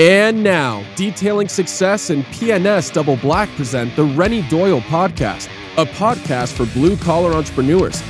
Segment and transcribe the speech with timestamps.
[0.00, 6.52] And now, Detailing Success and PNS Double Black present the Renny Doyle Podcast, a podcast
[6.52, 8.00] for blue collar entrepreneurs.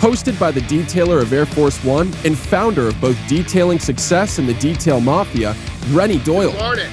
[0.00, 4.46] Hosted by the detailer of Air Force One and founder of both Detailing Success and
[4.46, 5.56] the Detail Mafia,
[5.92, 6.50] Renny Doyle.
[6.50, 6.92] Good morning.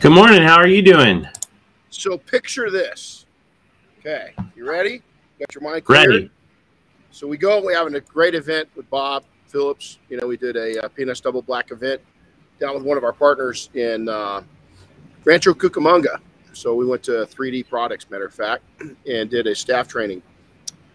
[0.00, 0.42] Good morning.
[0.42, 1.24] How are you doing?
[1.90, 3.26] So picture this.
[4.00, 5.02] Okay, you ready?
[5.38, 6.10] Got your mic clear?
[6.10, 6.30] Ready.
[7.12, 7.62] So we go.
[7.62, 10.00] We're having a great event with Bob Phillips.
[10.08, 12.00] You know, we did a uh, PNS Double Black event
[12.62, 14.40] down with one of our partners in uh,
[15.24, 16.20] Rancho Cucamonga.
[16.52, 18.62] So we went to 3D Products, matter of fact,
[19.06, 20.22] and did a staff training.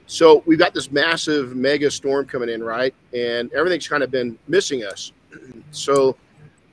[0.06, 2.96] So we've got this massive mega storm coming in, right?
[3.14, 5.12] And everything's kind of been missing us.
[5.72, 6.16] So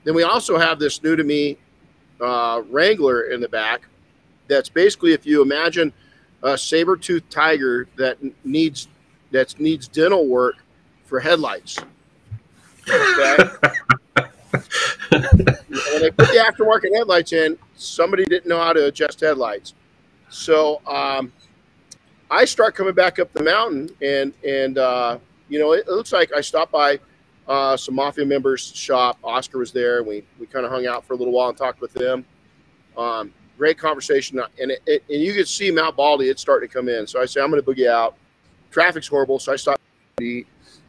[0.05, 1.59] then we also have this new to me
[2.21, 3.89] uh, Wrangler in the back.
[4.47, 5.93] That's basically if you imagine
[6.45, 8.89] a saber-toothed tiger that needs
[9.33, 10.57] that needs dental work
[11.05, 11.79] for headlights.
[12.89, 13.45] Okay.
[15.23, 19.75] when they put the aftermarket headlights in, somebody didn't know how to adjust headlights.
[20.29, 21.33] So um,
[22.31, 26.13] I start coming back up the mountain, and and uh, you know it, it, looks
[26.13, 26.99] like I stopped by
[27.47, 29.19] uh, some mafia members' shop.
[29.23, 29.99] Oscar was there.
[29.99, 32.25] And we we kind of hung out for a little while and talked with them.
[32.97, 36.29] Um, great conversation, and it, it, and you could see Mount Baldy.
[36.29, 37.07] It's starting to come in.
[37.07, 38.17] So I say I'm going to boogie out.
[38.71, 39.81] Traffic's horrible, so I stop.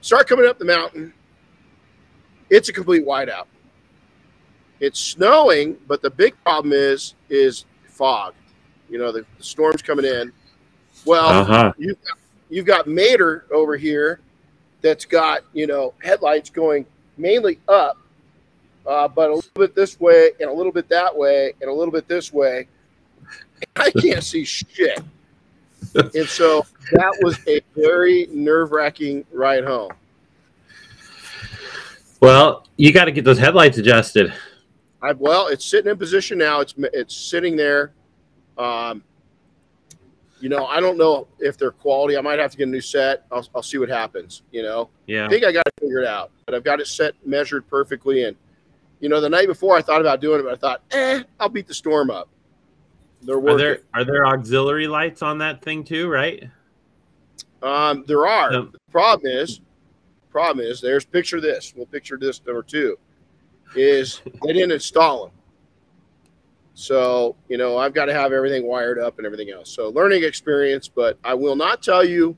[0.01, 1.13] Start coming up the mountain.
[2.49, 3.45] It's a complete whiteout.
[4.79, 8.33] It's snowing, but the big problem is is fog.
[8.89, 10.31] You know, the, the storm's coming in.
[11.05, 11.73] Well, uh-huh.
[11.77, 12.17] you've, got,
[12.49, 14.19] you've got Mater over here
[14.81, 16.85] that's got, you know, headlights going
[17.17, 17.97] mainly up,
[18.85, 21.73] uh, but a little bit this way and a little bit that way and a
[21.73, 22.67] little bit this way.
[23.75, 24.99] I can't see shit.
[25.93, 29.91] And so that was a very nerve wracking ride home.
[32.21, 34.33] Well, you got to get those headlights adjusted.
[35.05, 36.61] I well, it's sitting in position now.
[36.61, 37.93] It's it's sitting there.
[38.57, 39.03] Um,
[40.39, 42.17] you know, I don't know if they're quality.
[42.17, 43.25] I might have to get a new set.
[43.31, 44.41] I'll, I'll see what happens.
[44.51, 45.27] You know, yeah.
[45.27, 48.23] I think I got to figure it out, but I've got it set, measured perfectly.
[48.23, 48.35] And
[48.99, 51.49] you know, the night before I thought about doing it, but I thought, eh, I'll
[51.49, 52.27] beat the storm up.
[53.21, 53.53] They're working.
[53.53, 56.09] Are there are there auxiliary lights on that thing too?
[56.09, 56.49] Right.
[57.61, 58.51] Um, there are.
[58.51, 59.61] The problem is,
[60.31, 61.73] problem is, there's picture this.
[61.75, 62.97] We'll picture this number two
[63.75, 65.35] is they didn't install them.
[66.73, 69.69] So, you know, I've got to have everything wired up and everything else.
[69.69, 72.35] So, learning experience, but I will not tell you.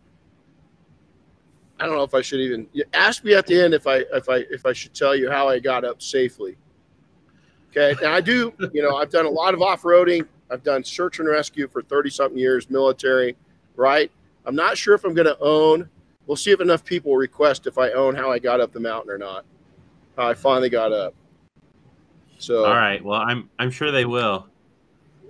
[1.79, 4.29] I don't know if I should even ask me at the end if I if
[4.29, 6.57] I if I should tell you how I got up safely.
[7.69, 7.95] Okay.
[8.01, 10.25] Now I do, you know, I've done a lot of off-roading.
[10.49, 13.35] I've done search and rescue for 30 something years, military,
[13.75, 14.09] right?
[14.45, 15.89] I'm not sure if I'm going to own.
[16.25, 19.11] We'll see if enough people request if I own how I got up the mountain
[19.11, 19.45] or not.
[20.17, 21.13] How I finally got up.
[22.37, 24.47] So all right, well, I'm I'm sure they will.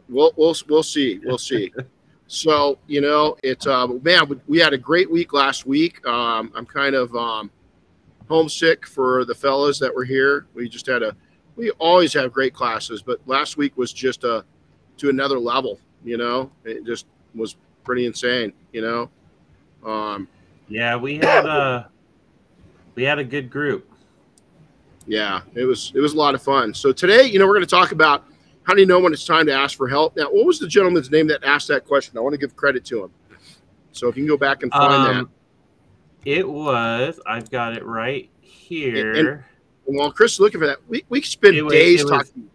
[0.10, 1.20] We'll we'll we'll see.
[1.24, 1.74] We'll see.
[2.28, 6.06] so you know, it's uh, man, we had a great week last week.
[6.06, 7.50] Um, I'm kind of um,
[8.28, 10.48] homesick for the fellows that were here.
[10.54, 11.16] We just had a
[11.56, 14.46] we always have great classes, but last week was just a
[14.98, 15.80] to another level.
[16.04, 18.54] You know, it just was pretty insane.
[18.72, 19.10] You know.
[19.90, 20.28] Um,
[20.68, 21.90] yeah, we had a
[22.96, 23.87] we had a good group.
[25.08, 26.74] Yeah, it was it was a lot of fun.
[26.74, 28.26] So today, you know, we're going to talk about
[28.64, 30.18] how do you know when it's time to ask for help.
[30.18, 32.18] Now, what was the gentleman's name that asked that question?
[32.18, 33.12] I want to give credit to him.
[33.94, 35.32] So if you can go back and find um,
[36.26, 36.30] that.
[36.30, 37.20] It was.
[37.26, 39.14] I've got it right here.
[39.14, 39.44] And, and,
[39.86, 42.44] while Chris is looking for that, we we spend it was, days it talking.
[42.44, 42.52] Was,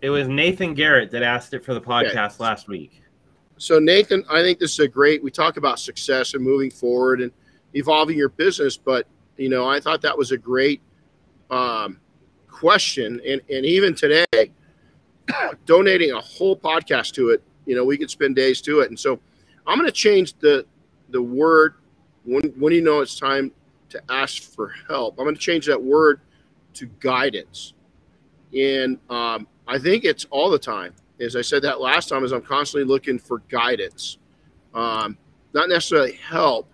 [0.00, 2.34] it was Nathan Garrett that asked it for the podcast okay.
[2.38, 3.02] last week.
[3.56, 5.22] So Nathan, I think this is a great.
[5.22, 7.32] We talk about success and moving forward and
[7.74, 10.80] evolving your business, but you know, I thought that was a great
[11.50, 12.00] um,
[12.48, 14.24] question, and, and even today,
[15.66, 18.90] donating a whole podcast to it, you know, we could spend days to it.
[18.90, 19.18] And so
[19.66, 20.66] I'm going to change the
[21.10, 21.74] the word
[22.24, 23.52] when when you know it's time
[23.90, 25.18] to ask for help.
[25.18, 26.20] I'm going to change that word
[26.74, 27.74] to guidance.
[28.56, 30.94] And um, I think it's all the time.
[31.20, 34.18] As I said that last time, is I'm constantly looking for guidance,
[34.74, 35.16] um,
[35.52, 36.68] not necessarily help,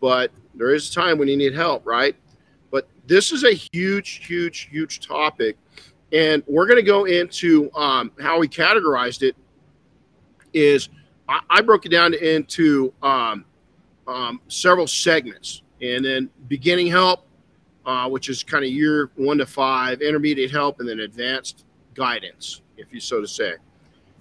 [0.00, 2.16] but there is a time when you need help, right?
[3.10, 5.56] This is a huge, huge, huge topic.
[6.12, 9.34] And we're going to go into um, how we categorized it.
[10.52, 10.88] Is
[11.28, 13.44] I, I broke it down into um,
[14.06, 17.26] um, several segments, and then beginning help,
[17.84, 21.64] uh, which is kind of year one to five, intermediate help, and then advanced
[21.94, 23.54] guidance, if you so to say.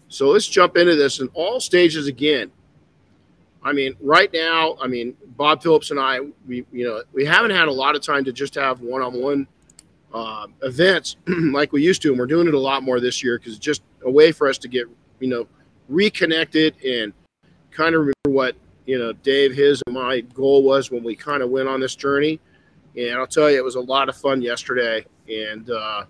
[0.08, 2.52] So let's jump into this in all stages again.
[3.64, 7.52] I mean, right now, I mean, Bob Phillips and I, we, you know, we haven't
[7.52, 9.48] had a lot of time to just have one-on-one
[10.14, 13.38] uh, events like we used to, and we're doing it a lot more this year
[13.38, 14.88] because it's just a way for us to get
[15.20, 15.48] you know
[15.88, 17.14] reconnected and
[17.72, 21.44] kind of remember what you know Dave, his, and my goal was when we kind
[21.44, 22.40] of went on this journey.
[22.98, 26.06] And I'll tell you, it was a lot of fun yesterday, and uh,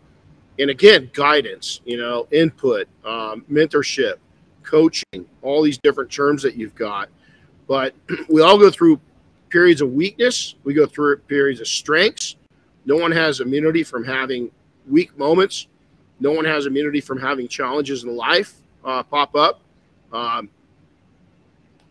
[0.60, 4.16] and again, guidance, you know, input, um, mentorship,
[4.64, 7.10] coaching, all these different terms that you've got.
[7.70, 7.94] But
[8.28, 9.00] we all go through
[9.48, 10.56] periods of weakness.
[10.66, 12.36] We go through periods of strengths.
[12.86, 14.52] No one has immunity from having
[14.90, 15.68] weak moments.
[16.20, 19.62] No one has immunity from having challenges in life uh, pop up.
[20.12, 20.50] Um,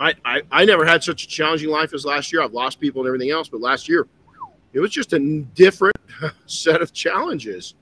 [0.00, 2.42] I, I, I never had such a challenging life as last year.
[2.42, 4.06] I've lost people and everything else, but last year
[4.72, 5.96] it was just a different
[6.46, 7.74] set of challenges,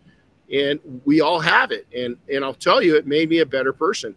[0.52, 1.86] and we all have it.
[1.94, 4.14] And and I'll tell you, it made me a better person.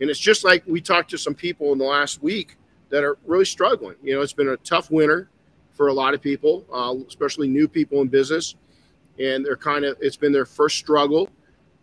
[0.00, 2.57] And it's just like we talked to some people in the last week
[2.90, 3.96] that are really struggling.
[4.02, 5.28] You know, it's been a tough winter
[5.72, 8.56] for a lot of people, uh, especially new people in business,
[9.18, 11.28] and they're kind of it's been their first struggle.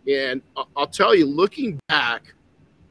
[0.06, 0.42] And
[0.76, 2.34] I'll tell you, looking back,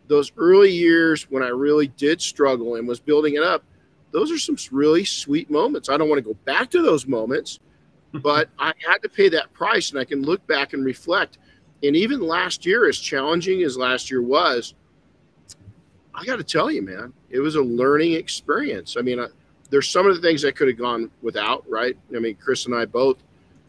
[0.07, 3.63] those early years when I really did struggle and was building it up,
[4.11, 5.89] those are some really sweet moments.
[5.89, 7.59] I don't want to go back to those moments,
[8.13, 11.37] but I had to pay that price, and I can look back and reflect.
[11.83, 14.73] And even last year, as challenging as last year was,
[16.15, 18.95] I got to tell you, man, it was a learning experience.
[18.97, 19.27] I mean, I,
[19.69, 21.97] there's some of the things I could have gone without, right?
[22.15, 23.17] I mean, Chris and I both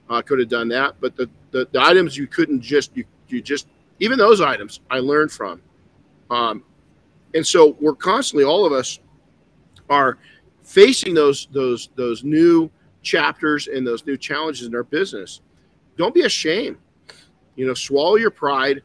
[0.09, 3.43] uh, could have done that, but the, the, the items you couldn't just you you
[3.43, 3.67] just
[3.99, 5.61] even those items I learned from,
[6.31, 6.63] um,
[7.35, 9.01] and so we're constantly all of us
[9.91, 10.19] are
[10.63, 12.71] facing those those those new
[13.03, 15.41] chapters and those new challenges in our business.
[15.97, 16.77] Don't be ashamed.
[17.57, 18.83] You know, swallow your pride.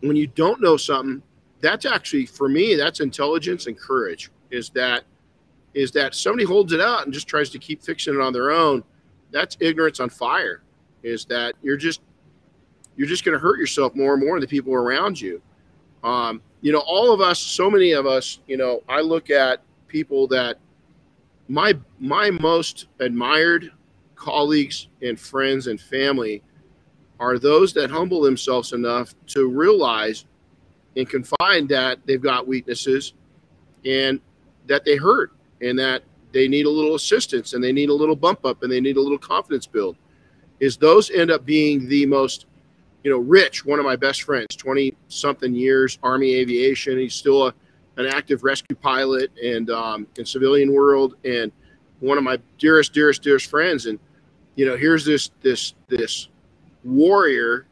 [0.00, 1.22] When you don't know something,
[1.60, 5.04] that's actually for me that's intelligence and courage is that
[5.74, 8.50] is that somebody holds it out and just tries to keep fixing it on their
[8.50, 8.82] own
[9.30, 10.62] that's ignorance on fire
[11.02, 12.00] is that you're just
[12.96, 15.42] you're just going to hurt yourself more and more than the people around you.
[16.02, 19.62] Um, you know all of us so many of us you know i look at
[19.86, 20.58] people that
[21.48, 23.70] my my most admired
[24.16, 26.42] colleagues and friends and family
[27.20, 30.24] are those that humble themselves enough to realize
[30.96, 33.12] and can find that they've got weaknesses
[33.84, 34.20] and
[34.66, 36.02] that they hurt and that
[36.32, 38.96] they need a little assistance and they need a little bump up and they need
[38.96, 39.96] a little confidence build
[40.60, 42.46] is those end up being the most
[43.04, 46.98] you know rich one of my best friends 20 something years army aviation.
[46.98, 47.54] He's still a,
[47.96, 51.52] an active rescue pilot and um, in civilian world and
[52.00, 53.86] one of my dearest dearest dearest friends.
[53.86, 53.98] And
[54.54, 56.28] you know here's this this this
[56.84, 57.66] warrior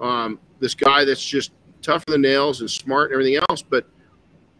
[0.00, 1.52] um, this guy that's just
[1.86, 3.62] tougher than nails and smart and everything else.
[3.62, 3.86] But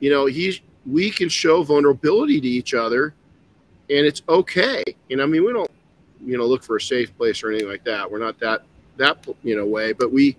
[0.00, 3.14] you know, he's we can show vulnerability to each other,
[3.90, 4.82] and it's okay.
[5.10, 5.70] Know, I mean, we don't
[6.24, 8.10] you know look for a safe place or anything like that.
[8.10, 8.62] We're not that
[8.96, 10.36] that you know way, but we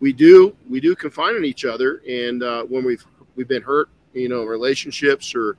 [0.00, 3.04] we do we do confine in each other, and uh, when we've
[3.36, 5.56] we've been hurt, you know, relationships or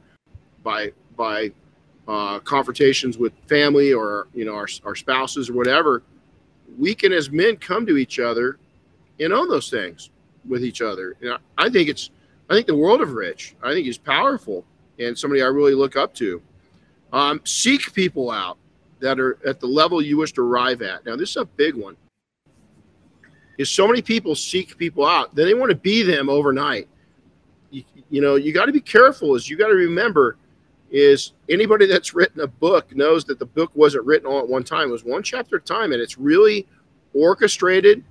[0.63, 1.51] by by
[2.07, 6.03] uh, confrontations with family or you know our, our spouses or whatever,
[6.77, 8.57] we can as men come to each other
[9.19, 10.09] and own those things
[10.49, 11.15] with each other.
[11.21, 12.09] You know, I think it's
[12.49, 13.55] I think the world of Rich.
[13.63, 14.65] I think he's powerful
[14.99, 16.41] and somebody I really look up to.
[17.13, 18.57] Um, seek people out
[18.99, 21.05] that are at the level you wish to arrive at.
[21.05, 21.95] Now, this is a big one.
[23.57, 26.87] Is so many people seek people out, then they want to be them overnight.
[27.71, 29.35] You, you know, you got to be careful.
[29.35, 30.37] Is you got to remember,
[30.91, 34.63] is anybody that's written a book knows that the book wasn't written all at one
[34.63, 34.89] time.
[34.89, 36.67] It was one chapter at a time, and it's really
[37.13, 38.03] orchestrated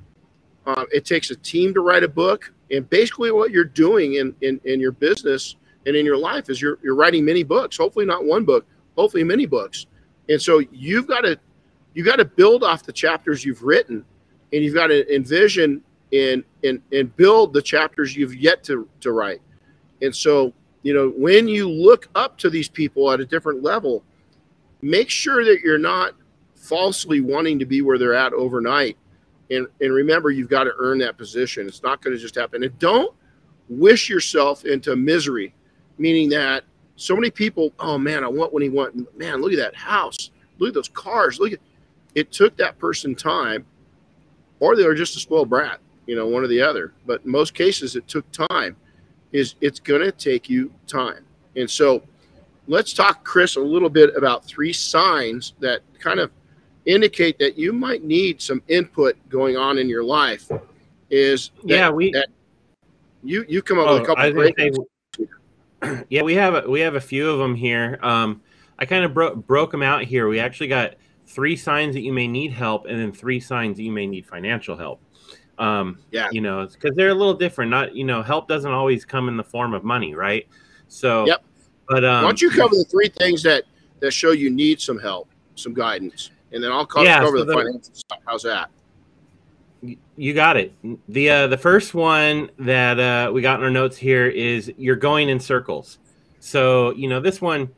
[0.69, 4.35] uh, it takes a team to write a book, and basically what you're doing in,
[4.43, 5.57] in, in your business
[5.87, 7.79] and in your life is you're, you're writing many books.
[7.79, 9.87] Hopefully not one book, hopefully many books.
[10.29, 11.39] And so you've got to
[11.95, 14.05] you got to build off the chapters you've written,
[14.53, 15.83] and you've got to envision
[16.13, 19.41] and and and build the chapters you've yet to to write.
[20.03, 24.05] And so you know when you look up to these people at a different level,
[24.83, 26.13] make sure that you're not
[26.57, 28.99] falsely wanting to be where they're at overnight
[29.51, 31.67] and, and remember, you've got to earn that position.
[31.67, 32.63] It's not going to just happen.
[32.63, 33.15] And don't
[33.69, 35.55] wish yourself into misery,
[35.99, 36.65] meaning that
[36.97, 39.17] so many people, oh man, I want what he want.
[39.17, 40.31] Man, look at that house.
[40.59, 41.39] Look at those cars.
[41.39, 41.61] Look at
[42.15, 43.65] it took that person time,
[44.61, 46.93] or they were just a spoiled brat, you know, one or the other.
[47.07, 48.77] But most cases, it took time.
[49.31, 51.25] Is it's going to take you time.
[51.55, 52.03] And so
[52.67, 56.31] let's talk, Chris, a little bit about three signs that kind of
[56.89, 60.51] indicate that you might need some input going on in your life
[61.11, 62.29] is that, yeah we that
[63.23, 66.69] you you come up oh, with a oh, couple great say, yeah we have a,
[66.69, 68.41] we have a few of them here um
[68.79, 70.95] i kind of bro- broke them out here we actually got
[71.29, 74.27] three signs that you may need help, and then three signs that you may need
[74.27, 75.01] financial help.
[75.59, 77.71] Um, yeah, you know, because they're a little different.
[77.71, 80.47] Not you know, help doesn't always come in the form of money, right?
[80.89, 81.45] So, yep.
[81.89, 83.65] But um, why don't you cover the three things that
[84.01, 87.45] that show you need some help, some guidance, and then I'll cover, yeah, cover so
[87.45, 88.19] the, the financial stuff.
[88.27, 88.71] How's that?
[90.17, 90.73] You got it.
[91.09, 94.97] The uh, the first one that uh, we got in our notes here is you're
[94.97, 95.99] going in circles.
[96.41, 97.69] So you know this one,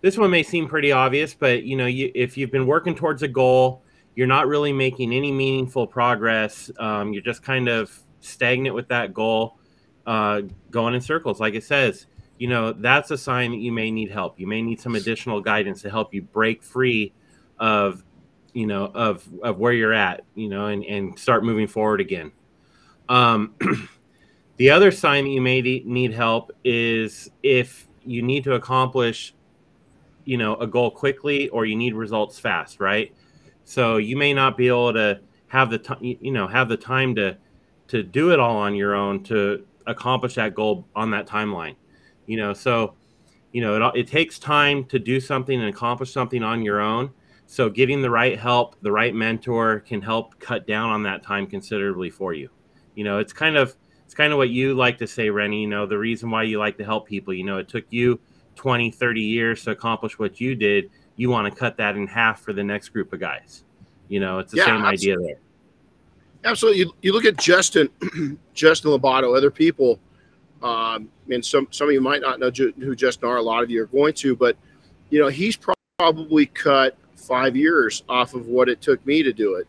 [0.00, 3.22] this one may seem pretty obvious, but you know you, if you've been working towards
[3.22, 3.82] a goal,
[4.14, 6.70] you're not really making any meaningful progress.
[6.78, 9.58] Um, you're just kind of stagnant with that goal,
[10.06, 11.38] uh, going in circles.
[11.38, 12.06] Like it says,
[12.38, 14.40] you know that's a sign that you may need help.
[14.40, 17.12] You may need some additional guidance to help you break free
[17.58, 18.02] of
[18.52, 22.32] you know of of where you're at you know and and start moving forward again.
[23.08, 23.54] Um
[24.56, 29.34] the other sign that you may need help is if you need to accomplish
[30.24, 33.14] you know a goal quickly or you need results fast right?
[33.64, 37.14] So you may not be able to have the time you know have the time
[37.16, 37.36] to
[37.88, 41.76] to do it all on your own to accomplish that goal on that timeline
[42.26, 42.52] you know?
[42.52, 42.94] So
[43.52, 47.10] you know it, it takes time to do something and accomplish something on your own
[47.52, 51.46] so getting the right help, the right mentor can help cut down on that time
[51.46, 52.48] considerably for you.
[52.94, 55.66] You know, it's kind of it's kind of what you like to say, Renny, you
[55.66, 58.18] know, the reason why you like to help people, you know, it took you
[58.56, 60.88] 20, 30 years to accomplish what you did.
[61.16, 63.64] You want to cut that in half for the next group of guys.
[64.08, 65.26] You know, it's the yeah, same absolutely.
[65.26, 66.50] idea there.
[66.50, 66.80] Absolutely.
[66.80, 67.90] You, you look at Justin,
[68.54, 70.00] Justin Labato, other people,
[70.62, 73.36] um, and some, some of you might not know who Justin are.
[73.36, 74.56] A lot of you are going to, but,
[75.10, 75.58] you know, he's
[75.98, 79.66] probably cut five years off of what it took me to do it.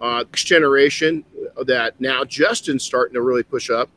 [0.00, 1.24] Uh, next generation
[1.64, 3.88] that now Justin's starting to really push up,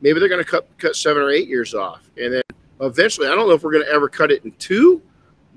[0.00, 2.42] maybe they're going to cut cut seven or eight years off, and then
[2.80, 5.02] eventually, I don't know if we're going to ever cut it in two,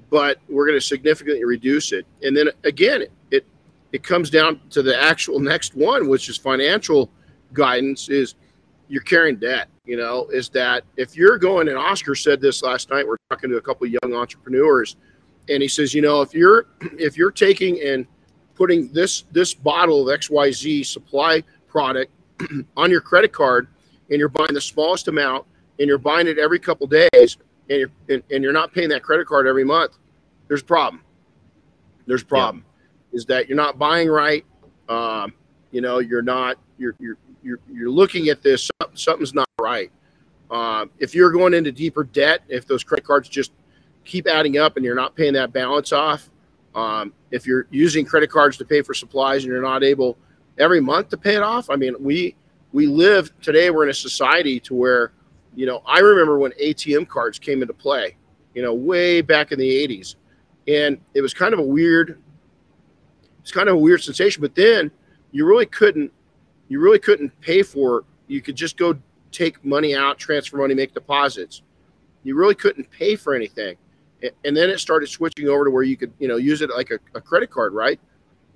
[0.09, 2.05] but we're going to significantly reduce it.
[2.21, 3.45] And then again, it
[3.91, 7.09] it comes down to the actual next one, which is financial
[7.53, 8.09] guidance.
[8.09, 8.35] Is
[8.87, 9.69] you're carrying debt.
[9.85, 13.07] You know, is that if you're going, and Oscar said this last night.
[13.07, 14.95] We're talking to a couple young entrepreneurs
[15.49, 18.05] and he says, you know, if you're if you're taking and
[18.55, 22.11] putting this this bottle of XYZ supply product
[22.77, 23.67] on your credit card
[24.09, 25.45] and you're buying the smallest amount
[25.79, 27.37] and you're buying it every couple days
[27.69, 29.97] and you're and, and, you're not paying that credit card every month,
[30.47, 31.01] there's a problem.
[32.05, 32.63] There's a problem.
[33.11, 33.17] Yeah.
[33.17, 34.45] Is that you're not buying right?
[34.89, 35.33] Um,
[35.71, 38.69] you know, you're not you're you're you're you're looking at this.
[38.93, 39.91] Something's not right.
[40.51, 43.51] Uh, if you're going into deeper debt, if those credit cards just
[44.05, 46.29] keep adding up and you're not paying that balance off,
[46.75, 50.17] um, if you're using credit cards to pay for supplies and you're not able
[50.57, 52.35] every month to pay it off, I mean, we
[52.71, 53.69] we live today.
[53.69, 55.11] We're in a society to where,
[55.55, 58.15] you know, I remember when ATM cards came into play,
[58.55, 60.15] you know, way back in the '80s,
[60.67, 62.19] and it was kind of a weird,
[63.41, 64.41] it's kind of a weird sensation.
[64.41, 64.89] But then
[65.31, 66.11] you really couldn't,
[66.67, 68.03] you really couldn't pay for.
[68.27, 68.97] You could just go
[69.31, 71.61] take money out, transfer money, make deposits.
[72.23, 73.75] You really couldn't pay for anything
[74.45, 76.91] and then it started switching over to where you could you know use it like
[76.91, 77.99] a, a credit card right?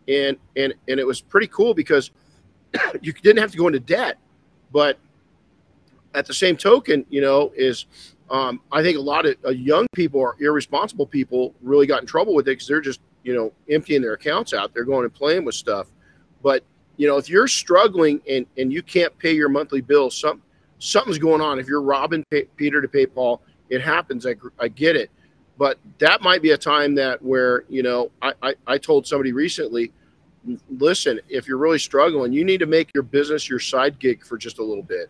[0.08, 2.12] And and and it was pretty cool because
[3.02, 4.18] you didn't have to go into debt
[4.72, 5.00] but
[6.14, 7.86] at the same token you know is
[8.30, 12.08] um, i think a lot of uh, young people or irresponsible people really got in
[12.08, 15.14] trouble with it because they're just you know emptying their accounts out they're going and
[15.14, 15.88] playing with stuff.
[16.42, 16.64] But
[16.96, 20.42] you know if you're struggling and and you can't pay your monthly bill some
[20.80, 21.60] something's going on.
[21.60, 22.24] If you're robbing
[22.56, 24.26] peter to pay paul it happens.
[24.26, 25.12] I, I get it
[25.58, 29.34] but that might be a time that where you know I, I, I told somebody
[29.34, 29.92] recently
[30.70, 34.38] listen if you're really struggling you need to make your business your side gig for
[34.38, 35.10] just a little bit.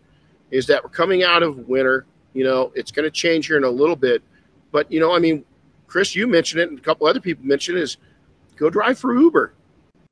[0.50, 3.64] Is that we're coming out of winter you know it's going to change here in
[3.64, 4.24] a little bit.
[4.72, 5.46] But you know i mean
[5.88, 7.98] chris you mentioned it and a couple other people mentioned is
[8.58, 9.54] go drive for uber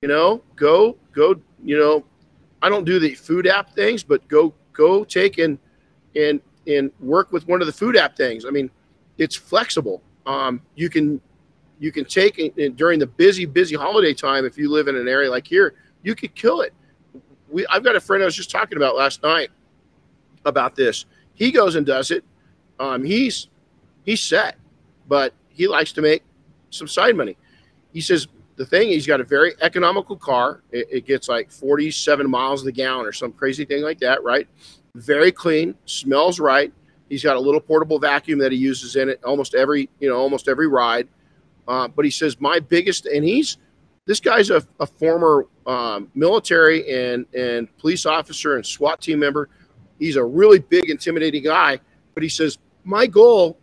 [0.01, 0.41] you know?
[0.55, 2.05] Go go you know
[2.61, 5.57] i don't do the food app things but go go take and
[6.15, 8.45] and and work with one of the food app things.
[8.45, 8.69] I mean
[9.17, 11.21] it's flexible um, you can
[11.79, 15.07] you can take it during the busy busy holiday time if you live in an
[15.07, 16.73] area like here you could kill it.
[17.49, 19.49] We i've got a friend i was just talking about last night
[20.45, 21.05] about this.
[21.33, 22.23] He goes and does it.
[22.79, 23.49] Um, he's
[24.03, 24.57] he's set
[25.07, 26.23] but he likes to make
[26.69, 27.37] some side money.
[27.93, 30.61] He says the thing he's got a very economical car.
[30.71, 34.47] It, it gets like 47 miles the gallon or some crazy thing like that right?
[34.95, 36.73] Very clean smells right
[37.09, 40.17] He's got a little portable vacuum that he uses in it almost every, you know,
[40.17, 41.07] almost every ride.
[41.67, 43.57] Uh, but he says my biggest, and he's
[44.05, 49.49] this guy's a, a former um, military and and police officer and SWAT team member.
[49.99, 51.79] He's a really big, intimidating guy.
[52.13, 53.57] But he says my goal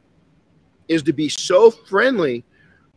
[0.88, 2.44] is to be so friendly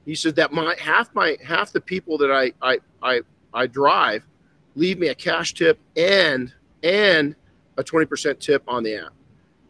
[0.06, 3.22] He said that my half my half the people that I I I,
[3.54, 4.26] I drive
[4.76, 7.36] leave me a cash tip and and
[7.78, 9.14] a 20% tip on the app.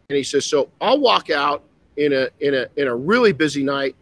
[0.08, 1.64] And he says, so I'll walk out
[1.96, 3.96] in a in a in a really busy night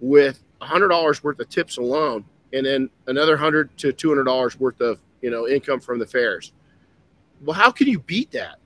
[0.00, 4.58] with hundred dollars worth of tips alone, and then another hundred to two hundred dollars
[4.58, 6.52] worth of you know income from the fares.
[7.44, 8.56] Well, how can you beat that?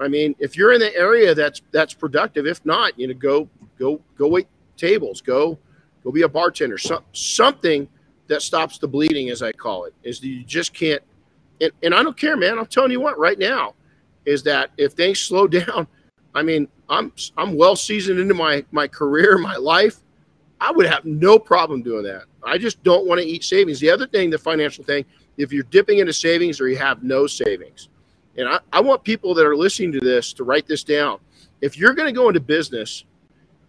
[0.00, 3.48] I mean, if you're in the area that's that's productive, if not, you know, go
[3.78, 5.58] go go wait tables, go
[6.02, 7.88] go be a bartender, so, something
[8.26, 11.02] that stops the bleeding, as I call it, is that you just can't.
[11.60, 12.58] And, and I don't care, man.
[12.58, 13.74] I'm telling you what, right now,
[14.26, 15.86] is that if things slow down,
[16.34, 19.98] I mean, I'm I'm well seasoned into my my career, my life.
[20.60, 22.24] I would have no problem doing that.
[22.42, 23.80] I just don't want to eat savings.
[23.80, 25.04] The other thing, the financial thing,
[25.36, 27.88] if you're dipping into savings or you have no savings,
[28.36, 31.18] and I, I want people that are listening to this to write this down.
[31.60, 33.04] If you're going to go into business,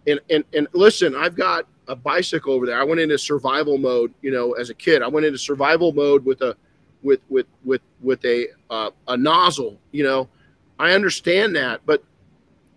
[0.06, 2.80] and and and listen, I've got a bicycle over there.
[2.80, 5.02] I went into survival mode, you know, as a kid.
[5.02, 6.56] I went into survival mode with a
[7.02, 10.28] with with with with a uh, a nozzle, you know.
[10.78, 12.02] I understand that, but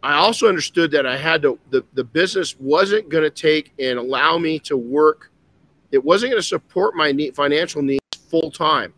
[0.02, 4.00] I also understood that I had to the, the business wasn't going to take and
[4.00, 5.32] allow me to work.
[5.92, 8.94] It wasn't going to support my need, financial needs full time.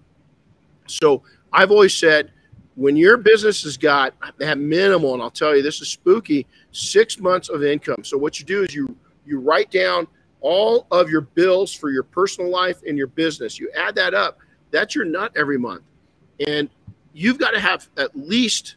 [0.88, 2.32] So I've always said
[2.76, 7.20] when your business has got that minimal, and I'll tell you this is spooky, six
[7.20, 8.04] months of income.
[8.04, 10.08] So what you do is you you write down
[10.42, 13.60] all of your bills for your personal life and your business.
[13.60, 14.40] You add that up.
[14.72, 15.84] That's your nut every month.
[16.48, 16.70] And
[17.14, 18.76] you've got to have at least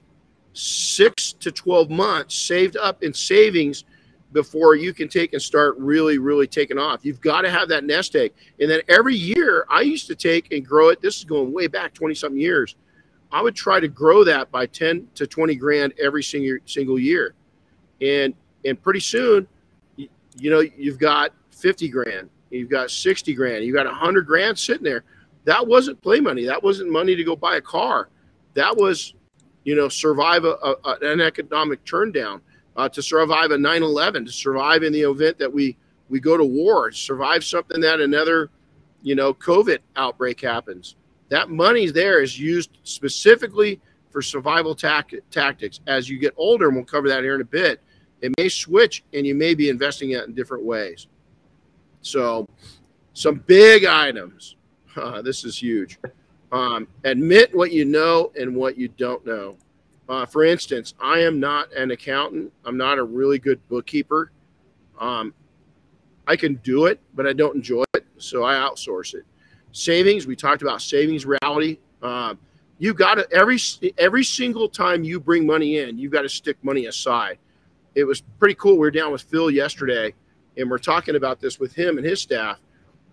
[0.55, 3.85] six to 12 months saved up in savings
[4.33, 7.05] before you can take and start really, really taking off.
[7.05, 8.33] You've got to have that nest egg.
[8.59, 11.01] And then every year, I used to take and grow it.
[11.01, 12.75] This is going way back 20 something years.
[13.31, 17.35] I would try to grow that by 10 to 20 grand every single single year.
[18.01, 18.35] And
[18.65, 19.47] and pretty soon,
[19.97, 24.59] you, you know, you've got 50 grand, you've got 60 grand, you've got 100 grand
[24.59, 25.05] sitting there.
[25.45, 26.45] That wasn't play money.
[26.45, 28.09] That wasn't money to go buy a car.
[28.55, 29.15] That was
[29.65, 32.41] you know, survive a, a, an economic turndown,
[32.77, 35.77] uh, to survive a 9/11, to survive in the event that we
[36.09, 38.51] we go to war, survive something that another,
[39.03, 40.97] you know, COVID outbreak happens.
[41.31, 45.81] That money there is used specifically for survival tactics.
[45.87, 47.81] As you get older, and we'll cover that here in a bit,
[48.21, 51.09] it may switch, and you may be investing it in different ways.
[52.03, 52.49] So,
[53.15, 54.57] some big items.
[54.95, 55.99] Uh, this is huge.
[56.55, 59.57] Um, admit what you know and what you don't know.
[60.09, 62.53] Uh, for instance, I am not an accountant.
[62.65, 64.31] I'm not a really good bookkeeper.
[65.01, 65.35] Um,
[66.29, 69.25] I can do it, but I don't enjoy it, so I outsource it.
[69.73, 71.79] Savings, we talked about savings reality.
[72.01, 72.37] Uh,
[72.79, 73.59] you got to every
[73.99, 77.39] every single time you bring money in, you've got to stick money aside.
[77.97, 78.75] It was pretty cool.
[78.75, 80.15] We were down with Phil yesterday,
[80.57, 82.61] and we're talking about this with him and his staff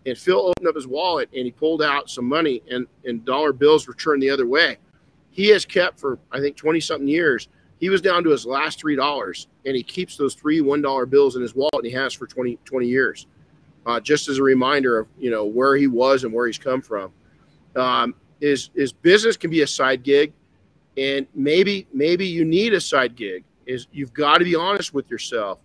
[0.06, 3.54] and Phil opened up his wallet and he pulled out some money and, and dollar
[3.54, 4.78] bills were turned the other way.
[5.30, 7.48] He has kept for, I think, 20 something years.
[7.80, 11.42] He was down to his last $3 and he keeps those three $1 bills in
[11.42, 13.28] his wallet and he has for 20, 20 years.
[13.86, 16.82] Uh, just as a reminder of, you know, where he was and where he's come
[16.82, 17.12] from.
[17.76, 20.34] Um, is, is business can be a side gig
[20.98, 25.10] and maybe, maybe you need a side gig is you've got to be honest with
[25.10, 25.60] yourself.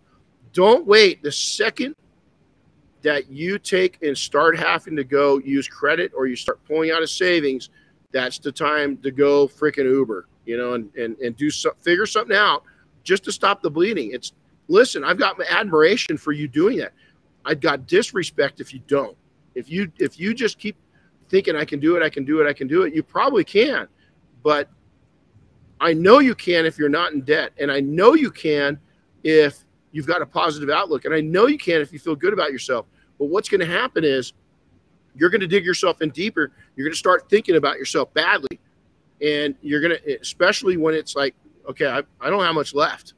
[0.52, 1.94] Don't wait the second
[3.06, 7.04] that you take and start having to go use credit or you start pulling out
[7.04, 7.70] of savings,
[8.10, 12.04] that's the time to go freaking Uber, you know, and and and do some figure
[12.04, 12.64] something out
[13.04, 14.10] just to stop the bleeding.
[14.12, 14.32] It's
[14.66, 16.94] listen, I've got admiration for you doing that.
[17.44, 19.16] I've got disrespect if you don't.
[19.54, 20.76] If you if you just keep
[21.28, 23.44] thinking I can do it, I can do it, I can do it, you probably
[23.44, 23.86] can.
[24.42, 24.68] But
[25.80, 28.80] I know you can if you're not in debt, and I know you can
[29.22, 32.32] if you've got a positive outlook, and I know you can if you feel good
[32.32, 32.86] about yourself.
[33.18, 34.32] But what's going to happen is
[35.14, 36.52] you're going to dig yourself in deeper.
[36.76, 38.60] You're going to start thinking about yourself badly.
[39.22, 41.34] And you're going to, especially when it's like,
[41.68, 43.14] okay, I, I don't have much left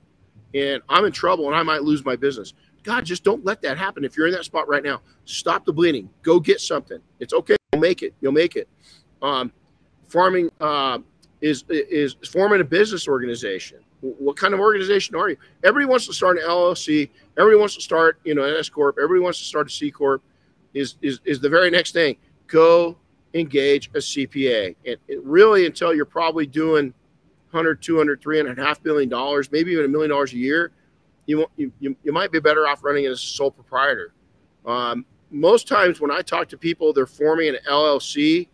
[0.54, 2.54] and I'm in trouble and I might lose my business.
[2.82, 4.04] God, just don't let that happen.
[4.04, 6.08] If you're in that spot right now, stop the bleeding.
[6.22, 6.98] Go get something.
[7.20, 7.56] It's okay.
[7.72, 8.14] You'll make it.
[8.20, 8.68] You'll make it.
[9.20, 9.52] Um,
[10.08, 11.00] farming uh,
[11.40, 13.78] is is forming a business organization.
[14.00, 15.36] What kind of organization are you?
[15.64, 17.10] Everybody wants to start an LLC.
[17.36, 18.96] Everybody wants to start, you know, an S corp.
[19.02, 20.22] Everybody wants to start a C corp.
[20.74, 22.16] Is is is the very next thing?
[22.46, 22.96] Go
[23.34, 26.94] engage a CPA, and it really until you're probably doing
[27.50, 30.70] 100, 200, 300, half billion dollars, maybe even a million dollars a year,
[31.26, 34.12] you, you, you, you might be better off running as a sole proprietor.
[34.66, 38.48] Um, most times when I talk to people, they're forming an LLC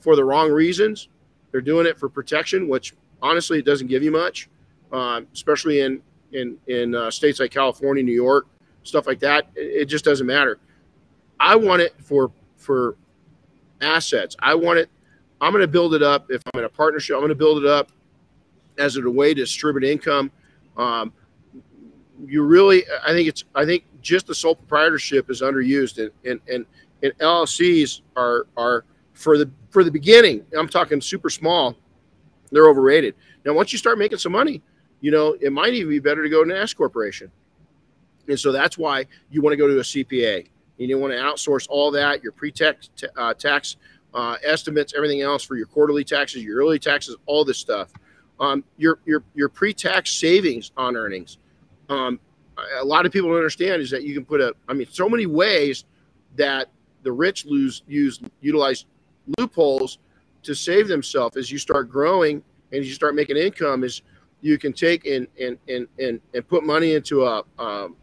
[0.00, 1.08] for the wrong reasons.
[1.52, 4.48] They're doing it for protection, which honestly, it doesn't give you much,
[4.92, 6.02] um, especially in
[6.32, 8.46] in in uh, states like California, New York,
[8.82, 9.48] stuff like that.
[9.54, 10.58] It, it, just doesn't matter.
[11.38, 12.96] I want it for for
[13.80, 14.36] assets.
[14.38, 14.90] I want it.
[15.40, 16.30] I'm going to build it up.
[16.30, 17.90] If I'm in a partnership, I'm going to build it up
[18.78, 20.30] as a way to distribute income.
[20.76, 21.12] Um,
[22.26, 26.40] you really, I think it's, I think just the sole proprietorship is underused, and and
[26.52, 26.66] and,
[27.02, 30.44] and LLCs are are for the for the beginning.
[30.56, 31.76] I'm talking super small.
[32.50, 33.14] They're overrated.
[33.44, 34.62] Now, once you start making some money,
[35.00, 37.30] you know it might even be better to go to an S corporation,
[38.28, 40.46] and so that's why you want to go to a CPA.
[40.76, 43.76] You want to outsource all that, your pre-tax uh, tax
[44.14, 47.90] uh, estimates, everything else for your quarterly taxes, your yearly taxes, all this stuff.
[48.38, 51.38] Um, your your your pre-tax savings on earnings.
[51.90, 52.18] Um,
[52.80, 54.54] a lot of people don't understand is that you can put a.
[54.68, 55.84] I mean, so many ways
[56.36, 56.70] that
[57.02, 58.86] the rich lose use utilize
[59.38, 59.98] loopholes
[60.42, 63.84] to save themselves as you start growing and you start making income.
[63.84, 64.02] Is
[64.40, 67.96] you can take and and and and, and put money into a um,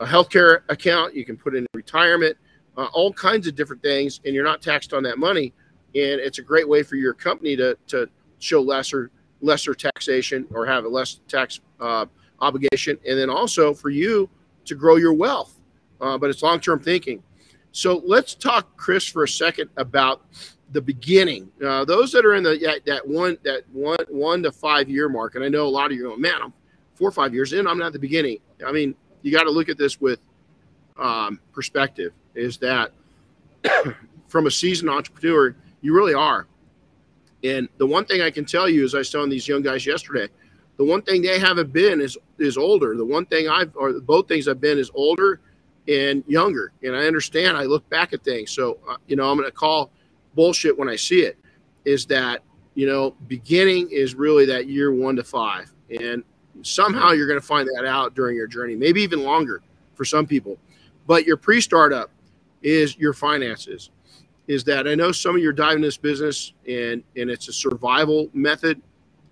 [0.00, 1.14] a healthcare account.
[1.14, 2.36] You can put in retirement,
[2.76, 5.52] uh, all kinds of different things, and you're not taxed on that money.
[5.94, 8.08] And it's a great way for your company to to
[8.38, 12.06] show lesser lesser taxation or have a less tax uh,
[12.40, 14.28] obligation, and then also for you
[14.64, 15.58] to grow your wealth.
[16.00, 17.22] Uh, but it's long term thinking.
[17.72, 20.26] So let's talk, Chris, for a second about
[20.72, 21.50] the beginning.
[21.64, 25.08] Uh, those that are in the that, that one that one one to five year
[25.08, 26.52] mark, and I know a lot of you are going, man, I'm
[26.94, 28.38] four or five years in, I'm not at the beginning.
[28.66, 30.20] I mean, you got to look at this with
[30.98, 32.12] um, perspective.
[32.34, 32.92] Is that
[34.28, 36.46] from a seasoned entrepreneur, you really are.
[37.44, 40.28] And the one thing I can tell you, as I telling these young guys yesterday,
[40.76, 42.96] the one thing they haven't been is is older.
[42.96, 45.40] The one thing I've or both things I've been is older
[45.88, 46.72] and younger.
[46.82, 47.56] And I understand.
[47.56, 48.50] I look back at things.
[48.50, 49.90] So uh, you know, I'm going to call
[50.34, 51.38] bullshit when I see it.
[51.84, 52.42] Is that
[52.74, 56.24] you know, beginning is really that year one to five, and
[56.62, 59.62] somehow you're going to find that out during your journey, maybe even longer
[59.94, 60.58] for some people.
[61.06, 62.10] But your pre-startup
[62.62, 63.90] is your finances.
[64.48, 67.52] Is that I know some of you are diving this business and and it's a
[67.52, 68.82] survival method.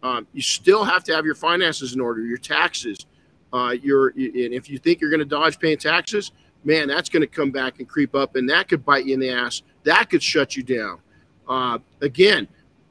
[0.03, 3.07] Um, you still have to have your finances in order, your taxes.
[3.53, 6.31] Uh, your and if you think you're going to dodge paying taxes,
[6.65, 9.21] man, that's going to come back and creep up, and that could bite you in
[9.21, 9.63] the ass.
[9.85, 10.99] That could shut you down.
[11.49, 12.47] Uh, again,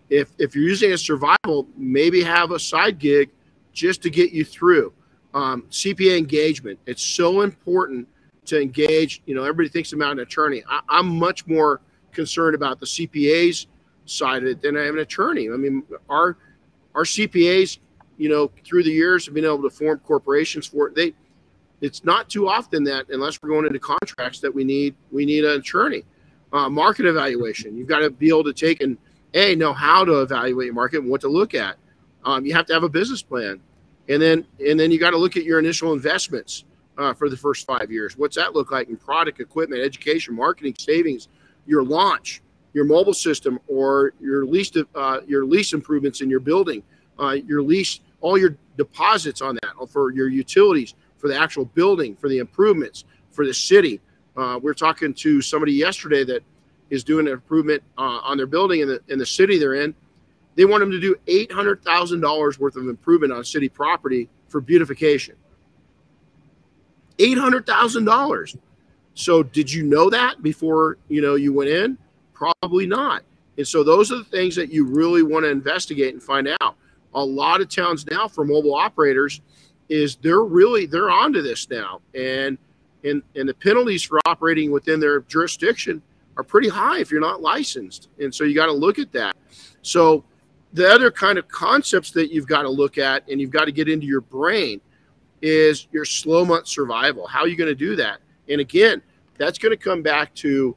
[0.09, 3.29] if if you're using a survival, maybe have a side gig
[3.73, 4.93] just to get you through.
[5.33, 6.79] Um, CPA engagement.
[6.87, 8.07] It's so important
[8.45, 9.21] to engage.
[9.25, 10.63] You know, everybody thinks about an attorney.
[10.67, 13.67] I, I'm much more concerned about the CPA's
[14.05, 15.49] side of it than I am an attorney.
[15.49, 16.37] I mean, our
[16.95, 17.77] our CPAs,
[18.17, 20.95] you know, through the years have been able to form corporations for it.
[20.95, 21.13] They
[21.81, 25.45] it's not too often that unless we're going into contracts that we need we need
[25.45, 26.03] an attorney.
[26.51, 27.77] Uh, market evaluation.
[27.77, 28.97] You've got to be able to take and
[29.35, 31.77] a know how to evaluate your market and what to look at.
[32.25, 33.59] Um, you have to have a business plan,
[34.07, 36.65] and then and then you got to look at your initial investments
[36.97, 38.17] uh, for the first five years.
[38.17, 41.27] What's that look like in product, equipment, education, marketing, savings,
[41.65, 42.41] your launch,
[42.73, 46.83] your mobile system, or your lease uh, your lease improvements in your building,
[47.19, 52.15] uh, your lease, all your deposits on that for your utilities, for the actual building,
[52.15, 54.01] for the improvements, for the city.
[54.39, 56.41] Uh, we are talking to somebody yesterday that
[56.89, 59.93] is doing an improvement uh, on their building in the in the city they're in
[60.59, 65.35] they want them to do $800,000 worth of improvement on city property for beautification.
[67.17, 68.57] $800,000.
[69.13, 71.97] So did you know that before, you know, you went in?
[72.33, 73.23] Probably not.
[73.57, 76.75] And so those are the things that you really want to investigate and find out.
[77.13, 79.39] A lot of towns now for mobile operators
[79.87, 82.01] is they're really they're onto this now.
[82.13, 82.57] And
[83.03, 86.01] and and the penalties for operating within their jurisdiction
[86.37, 88.09] are pretty high if you're not licensed.
[88.19, 89.35] And so you got to look at that.
[89.81, 90.23] So
[90.73, 93.71] the other kind of concepts that you've got to look at and you've got to
[93.71, 94.79] get into your brain
[95.41, 97.27] is your slow month survival.
[97.27, 98.19] How are you going to do that?
[98.49, 99.01] And again,
[99.37, 100.75] that's going to come back to,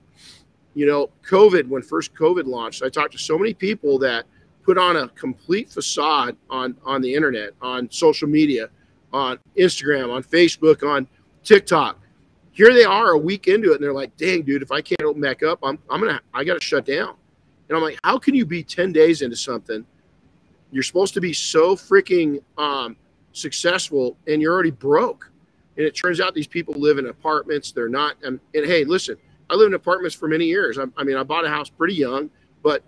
[0.75, 2.83] you know, COVID, when first COVID launched.
[2.83, 4.25] I talked to so many people that
[4.63, 8.69] put on a complete facade on, on the internet, on social media,
[9.13, 11.07] on Instagram, on Facebook, on
[11.43, 11.99] TikTok.
[12.53, 15.03] Here they are a week into it, and they're like, dang, dude, if I can't
[15.03, 17.15] open back up, I'm, I'm going to, I got to shut down.
[17.69, 19.87] And I'm like, how can you be 10 days into something?
[20.71, 22.97] You're supposed to be so freaking um,
[23.33, 25.31] successful and you're already broke.
[25.77, 27.73] And it turns out these people live in apartments.
[27.73, 28.17] They're not.
[28.23, 29.17] And, and hey, listen,
[29.49, 30.79] I lived in apartments for many years.
[30.79, 32.31] I, I mean, I bought a house pretty young,
[32.63, 32.83] but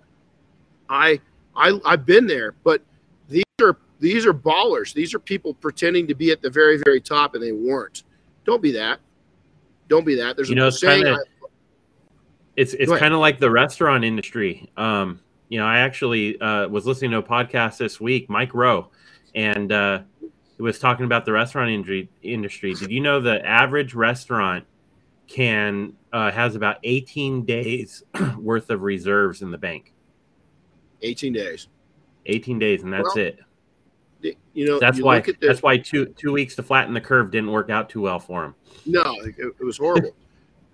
[0.88, 1.20] I,
[1.56, 2.54] I, I've been there.
[2.62, 2.82] But
[3.28, 4.92] these are these are ballers.
[4.92, 8.02] These are people pretending to be at the very, very top, and they weren't.
[8.44, 9.00] Don't be that.
[9.88, 10.36] Don't be that.
[10.36, 11.04] There's you know, a saying.
[11.04, 11.20] Kinda,
[12.56, 14.70] it's it's kind of like the restaurant industry.
[14.76, 18.90] Um, you know, I actually uh, was listening to a podcast this week, Mike Rowe,
[19.34, 20.00] and uh,
[20.56, 22.08] he was talking about the restaurant industry.
[22.22, 22.74] Industry.
[22.74, 24.64] Did you know the average restaurant
[25.26, 28.02] can uh, has about 18 days
[28.38, 29.92] worth of reserves in the bank.
[31.02, 31.68] 18 days.
[32.26, 33.38] 18 days, and that's well, it.
[34.52, 37.30] You know, that's you why the, that's why two two weeks to flatten the curve
[37.30, 38.54] didn't work out too well for him.
[38.86, 40.14] No, it, it was horrible.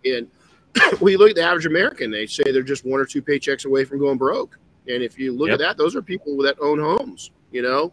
[0.05, 0.29] and
[0.99, 3.65] when you look at the average American, they say they're just one or two paychecks
[3.65, 4.59] away from going broke.
[4.89, 5.55] And if you look yep.
[5.55, 7.31] at that, those are people that own homes.
[7.53, 7.93] You know,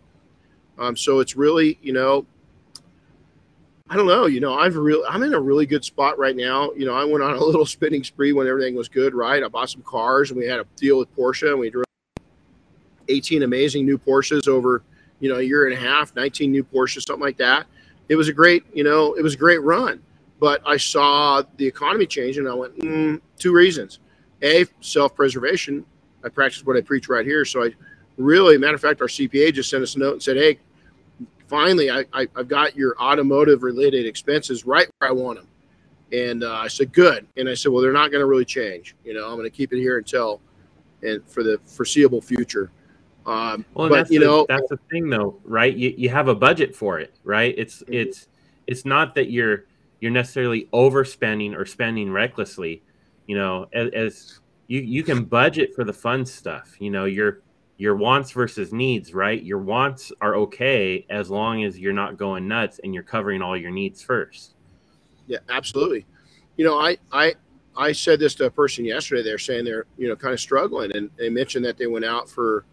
[0.77, 2.25] um, so it's really you know
[3.89, 4.25] I don't know.
[4.25, 6.71] You know, I've real I'm in a really good spot right now.
[6.73, 9.43] You know, I went on a little spending spree when everything was good, right?
[9.43, 11.85] I bought some cars and we had a deal with Porsche and we drove
[13.07, 14.83] 18 amazing new Porsches over,
[15.19, 17.65] you know, a year and a half, 19 new Porsches, something like that.
[18.09, 20.01] It was a great, you know, it was a great run.
[20.39, 23.99] But I saw the economy change and I went, mm, two reasons.
[24.43, 25.83] A, self preservation.
[26.23, 27.43] I practice what I preach right here.
[27.43, 27.73] So I
[28.17, 30.59] really, matter of fact, our CPA just sent us a note and said, hey,
[31.47, 35.47] finally, I, I, have got your automotive related expenses right where I want them.
[36.11, 37.27] And uh, I said, good.
[37.35, 38.95] And I said, well, they're not going to really change.
[39.03, 40.41] You know, I'm going to keep it here until
[41.03, 42.71] and for the foreseeable future.
[43.27, 45.75] Um, well, but you the, know, that's the thing though, right?
[45.75, 47.53] You, you have a budget for it, right?
[47.57, 47.93] It's, mm-hmm.
[47.93, 48.27] it's,
[48.67, 49.65] it's not that you're,
[49.99, 52.81] you're necessarily overspending or spending recklessly,
[53.25, 57.41] you know, as, as you, you can budget for the fun stuff, you know, you're,
[57.77, 59.43] your wants versus needs, right?
[59.43, 63.55] Your wants are okay as long as you're not going nuts and you're covering all
[63.55, 64.55] your needs first.
[65.27, 66.05] Yeah, absolutely.
[66.55, 67.35] You know, I I
[67.75, 69.21] I said this to a person yesterday.
[69.21, 72.27] They're saying they're you know kind of struggling, and they mentioned that they went out
[72.27, 72.65] for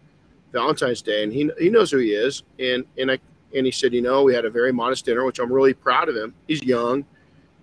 [0.51, 3.19] Valentine's Day, and he he knows who he is, and and I
[3.55, 6.09] and he said, you know, we had a very modest dinner, which I'm really proud
[6.09, 6.33] of him.
[6.47, 7.05] He's young,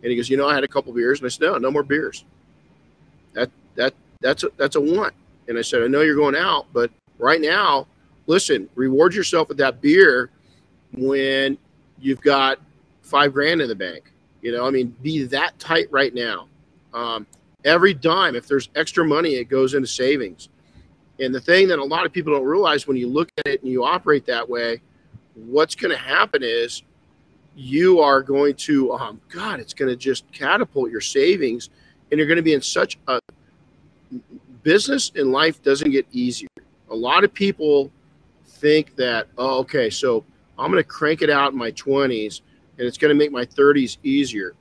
[0.03, 1.71] and he goes, you know, I had a couple beers, and I said, no, no
[1.71, 2.25] more beers.
[3.35, 5.15] That that that's a, that's a want.
[5.49, 7.87] And I said, I know you're going out, but right now,
[8.27, 10.31] listen, reward yourself with that beer
[10.93, 11.59] when
[11.99, 12.59] you've got
[13.03, 14.13] five grand in the bank.
[14.41, 16.49] You know, I mean, be that tight right now.
[16.95, 17.27] Um,
[17.65, 20.49] every dime, if there's extra money, it goes into savings.
[21.21, 23.63] And the thing that a lot of people don't realize when you look at it
[23.63, 24.81] and you operate that way,
[25.35, 26.83] what's going to happen is
[27.55, 31.69] you are going to, um, God, it's going to just catapult your savings,
[32.11, 33.21] and you're going to be in such a
[34.63, 36.49] business in life doesn't get easier
[36.93, 37.91] a lot of people
[38.47, 40.25] think that, oh, okay, so
[40.59, 42.43] I'm going to crank it out in my 20s
[42.79, 44.55] and it's going to make my 30s easier.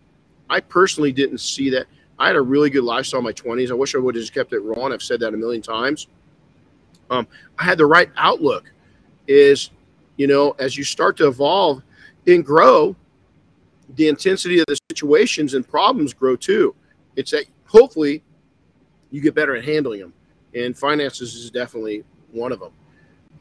[0.50, 1.86] I personally didn't see that.
[2.18, 3.70] I had a really good lifestyle in my 20s.
[3.70, 4.94] I wish I would have just kept it rolling.
[4.94, 6.08] I've said that a million times.
[7.12, 7.28] Um,
[7.60, 8.72] I had the right outlook.
[9.28, 9.70] Is
[10.18, 11.84] you know, as you start to evolve
[12.28, 12.96] and grow,
[13.96, 16.76] the intensity of the situations and problems grow too.
[17.16, 18.24] It's that hopefully
[19.12, 20.14] you get better at handling them.
[20.54, 22.72] And finances is definitely one of them.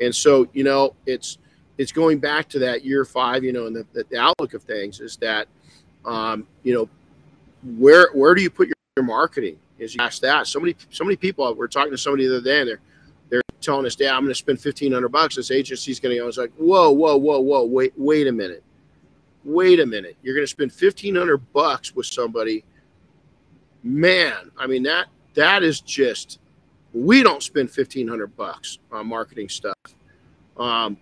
[0.01, 1.39] And so, you know, it's
[1.79, 5.01] it's going back to that year five, you know, and the, the outlook of things
[5.01, 5.49] is that,
[6.05, 6.89] um, you know,
[7.79, 9.59] where where do you put your, your marketing?
[9.79, 10.47] Is you ask that.
[10.47, 11.53] So many so many people.
[11.55, 12.81] We're talking to somebody the other day, and they're
[13.31, 15.37] they're telling us, "Yeah, I'm going to spend fifteen hundred bucks.
[15.37, 17.65] This agency's going to go." I was like, "Whoa, whoa, whoa, whoa!
[17.65, 18.63] Wait, wait a minute,
[19.45, 20.17] wait a minute!
[20.23, 22.65] You're going to spend fifteen hundred bucks with somebody?
[23.83, 26.39] Man, I mean that that is just
[26.93, 29.75] we don't spend fifteen hundred bucks on marketing stuff.
[30.57, 30.99] Um,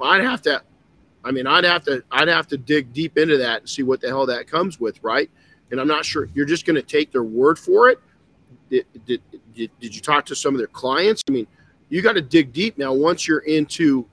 [0.00, 0.62] I'd have to,
[1.24, 4.00] I mean, I'd have to, I'd have to dig deep into that and see what
[4.00, 5.30] the hell that comes with, right?
[5.70, 7.98] And I'm not sure you're just going to take their word for it.
[8.70, 9.22] Did, did,
[9.54, 11.22] did, you talk to some of their clients?
[11.28, 11.46] I mean,
[11.88, 12.92] you got to dig deep now.
[12.92, 14.06] Once you're into,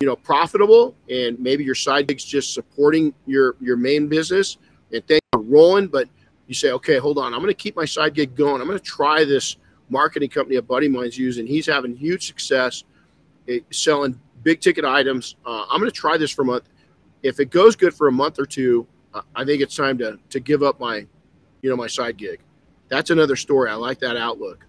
[0.00, 4.58] you know, profitable, and maybe your side gig's just supporting your your main business,
[4.92, 6.08] and things are rolling, but
[6.46, 8.60] you say, okay, hold on, I'm going to keep my side gig going.
[8.60, 9.56] I'm going to try this
[9.88, 11.46] marketing company a buddy of mine's using.
[11.46, 12.84] He's having huge success
[13.48, 15.36] eh, selling big ticket items.
[15.44, 16.68] Uh, I'm going to try this for a month.
[17.22, 18.86] If it goes good for a month or two,
[19.34, 21.06] I think it's time to to give up my,
[21.62, 22.40] you know, my side gig.
[22.94, 23.70] That's another story.
[23.70, 24.64] I like that outlook.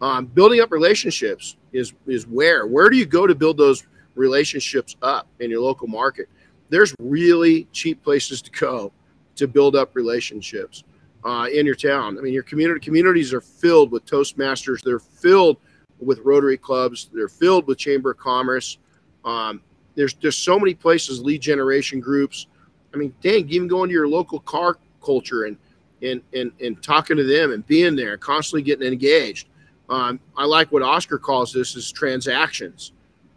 [0.00, 3.82] Um, building up relationships is is where where do you go to build those
[4.14, 6.28] relationships up in your local market?
[6.68, 8.92] There's really cheap places to go
[9.34, 10.84] to build up relationships
[11.24, 12.16] uh, in your town.
[12.16, 14.80] I mean, your community communities are filled with Toastmasters.
[14.80, 15.56] They're filled
[15.98, 17.10] with Rotary clubs.
[17.12, 18.78] They're filled with Chamber of Commerce.
[19.24, 19.60] Um,
[19.96, 22.46] there's just so many places, lead generation groups.
[22.94, 25.56] I mean, dang, even going to your local car culture and
[26.02, 29.48] and and, and talking to them and being there, constantly getting engaged.
[29.88, 32.92] Um, I like what Oscar calls this is transactions.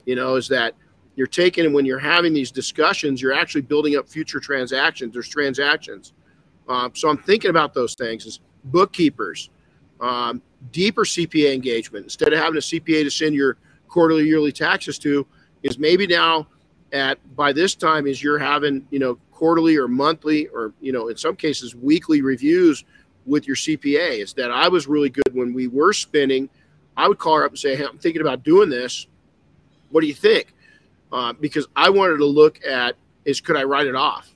[0.06, 0.74] You know, is that
[1.16, 5.14] you're taking and when you're having these discussions, you're actually building up future transactions.
[5.14, 6.14] There's transactions.
[6.68, 9.50] Uh, so I'm thinking about those things as bookkeepers,
[10.00, 10.42] um,
[10.72, 12.06] deeper CPA engagement.
[12.06, 15.26] Instead of having a CPA to send your quarterly, yearly taxes to,
[15.64, 16.48] is maybe now
[16.92, 21.08] at by this time is you're having you know quarterly or monthly or you know
[21.08, 22.84] in some cases weekly reviews
[23.26, 24.20] with your CPA.
[24.22, 26.50] Is that I was really good when we were spinning.
[26.98, 29.08] I would call her up and say, "Hey, I'm thinking about doing this.
[29.92, 30.54] What do you think?"
[31.10, 34.36] Uh, because I wanted to look at is could I write it off?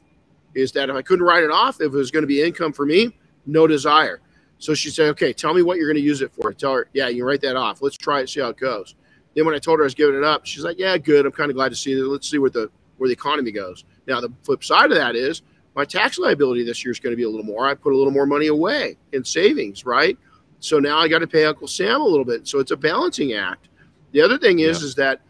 [0.55, 2.71] Is that if I couldn't write it off, if it was going to be income
[2.71, 3.13] for me,
[3.45, 4.21] no desire.
[4.57, 6.87] So she said, "Okay, tell me what you're going to use it for." Tell her,
[6.93, 7.81] "Yeah, you write that off.
[7.81, 8.95] Let's try it, see how it goes."
[9.35, 11.25] Then when I told her I was giving it up, she's like, "Yeah, good.
[11.25, 12.07] I'm kind of glad to see that.
[12.07, 15.41] Let's see where the where the economy goes." Now the flip side of that is
[15.75, 17.67] my tax liability this year is going to be a little more.
[17.67, 20.17] I put a little more money away in savings, right?
[20.59, 22.47] So now I got to pay Uncle Sam a little bit.
[22.47, 23.69] So it's a balancing act.
[24.11, 24.85] The other thing is, yeah.
[24.85, 25.21] is that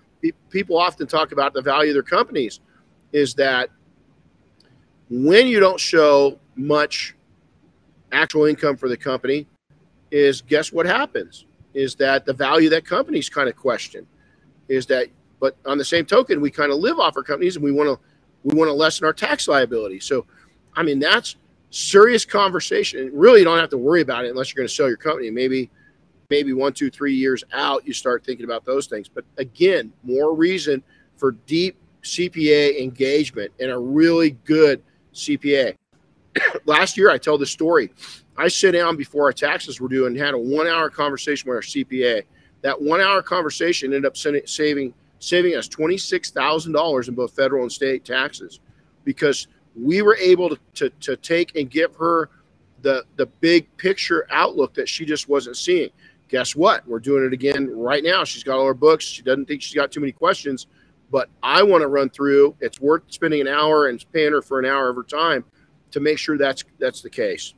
[0.50, 2.60] people often talk about the value of their companies.
[3.14, 3.70] Is that
[5.10, 7.16] when you don't show much
[8.12, 9.48] actual income for the company,
[10.12, 11.46] is guess what happens?
[11.74, 14.06] Is that the value of that company's kind of question
[14.68, 15.08] Is that,
[15.40, 17.90] but on the same token, we kind of live off our companies and we want
[17.90, 18.00] to
[18.44, 20.00] we want to lessen our tax liability.
[20.00, 20.26] So,
[20.76, 21.36] I mean, that's
[21.70, 23.10] serious conversation.
[23.14, 25.30] Really, you don't have to worry about it unless you're going to sell your company.
[25.30, 25.70] Maybe,
[26.30, 29.08] maybe one, two, three years out, you start thinking about those things.
[29.08, 30.84] But again, more reason
[31.18, 35.78] for deep CPA engagement and a really good CPA.
[36.66, 37.92] Last year, I tell the story.
[38.38, 41.56] I sit down before our taxes were due and had a one hour conversation with
[41.56, 42.24] our CPA.
[42.62, 48.04] That one hour conversation ended up saving saving us $26,000 in both federal and state
[48.04, 48.60] taxes
[49.06, 52.30] because we were able to, to, to, take and give her
[52.82, 55.90] the, the big picture outlook that she just wasn't seeing.
[56.28, 56.86] Guess what?
[56.86, 58.26] We're doing it again right now.
[58.26, 59.06] She's got all her books.
[59.06, 60.68] She doesn't think she's got too many questions,
[61.10, 62.58] but I want to run through.
[62.60, 65.46] It's worth spending an hour and paying her for an hour of her time
[65.92, 67.54] to make sure that's that's the case.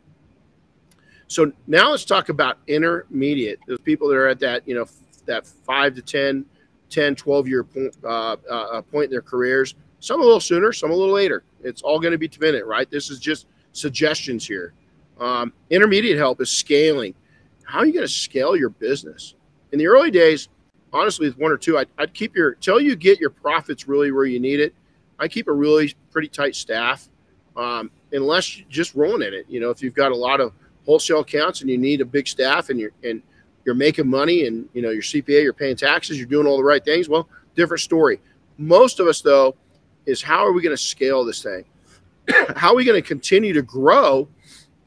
[1.27, 3.59] So now let's talk about intermediate.
[3.67, 4.85] Those people that are at that, you know,
[5.25, 6.45] that five to 10
[6.89, 9.75] 10, 12 year point, uh, uh, point in their careers.
[9.99, 11.43] Some a little sooner, some a little later.
[11.63, 12.89] It's all going to be dependent, right?
[12.89, 14.73] This is just suggestions here.
[15.19, 17.15] Um, intermediate help is scaling.
[17.63, 19.35] How are you going to scale your business?
[19.71, 20.49] In the early days,
[20.93, 24.11] honestly, with one or two, I'd, I'd keep your till you get your profits really
[24.11, 24.73] where you need it.
[25.19, 27.09] I keep a really pretty tight staff,
[27.55, 29.45] um, unless you're just rolling in it.
[29.49, 30.53] You know, if you've got a lot of
[30.85, 33.21] wholesale accounts and you need a big staff and you're and
[33.65, 36.63] you're making money and you know your CPA, you're paying taxes, you're doing all the
[36.63, 37.09] right things.
[37.09, 38.19] Well, different story.
[38.57, 39.55] Most of us though
[40.05, 41.65] is how are we going to scale this thing?
[42.55, 44.27] how are we going to continue to grow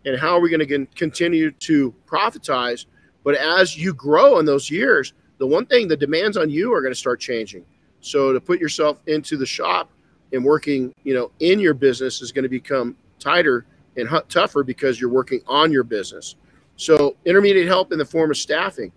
[0.05, 2.87] and how are we going to continue to profitize?
[3.25, 6.81] But as you grow in those years, the one thing the demands on you are
[6.81, 7.65] going to start changing.
[8.01, 9.91] So to put yourself into the shop
[10.33, 15.01] and working, you know, in your business is going to become tighter and tougher because
[15.01, 16.37] you're working on your business.
[16.79, 18.93] So intermediate help in the form of staffing,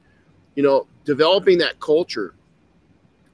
[0.55, 2.35] you know, developing that culture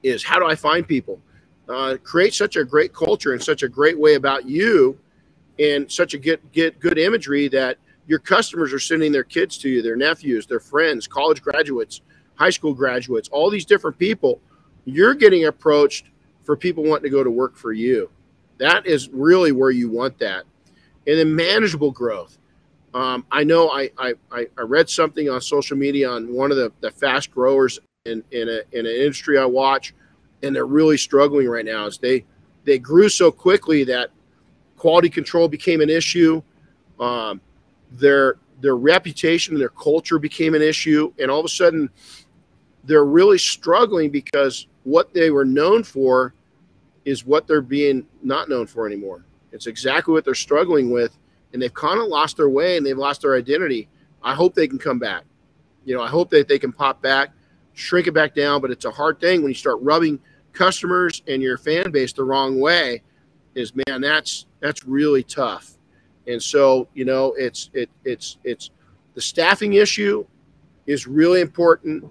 [0.02, 1.20] is how do I find people?
[1.68, 4.98] Uh, create such a great culture and such a great way about you
[5.58, 9.68] and such a get get good imagery that your customers are sending their kids to
[9.68, 12.00] you, their nephews, their friends, college graduates,
[12.36, 14.40] high school graduates, all these different people.
[14.86, 16.06] You're getting approached
[16.42, 18.08] for people wanting to go to work for you.
[18.56, 20.44] That is really where you want that.
[21.06, 22.38] And then manageable growth.
[22.94, 26.72] Um, I know I, I, I read something on social media on one of the,
[26.80, 29.94] the fast growers in, in, a, in an industry I watch,
[30.42, 31.86] and they're really struggling right now.
[31.86, 32.24] Is they
[32.64, 34.10] they grew so quickly that
[34.76, 36.42] quality control became an issue.
[36.98, 37.40] Um,
[37.92, 41.90] their their reputation, their culture became an issue, and all of a sudden,
[42.84, 46.34] they're really struggling because what they were known for
[47.04, 49.24] is what they're being not known for anymore.
[49.52, 51.16] It's exactly what they're struggling with
[51.52, 53.88] and they've kind of lost their way and they've lost their identity.
[54.22, 55.24] I hope they can come back.
[55.84, 57.30] You know, I hope that they can pop back,
[57.72, 60.20] shrink it back down, but it's a hard thing when you start rubbing
[60.52, 63.02] customers and your fan base the wrong way
[63.54, 65.78] is man, that's that's really tough.
[66.26, 68.70] And so, you know, it's it it's it's
[69.14, 70.26] the staffing issue
[70.86, 72.04] is really important.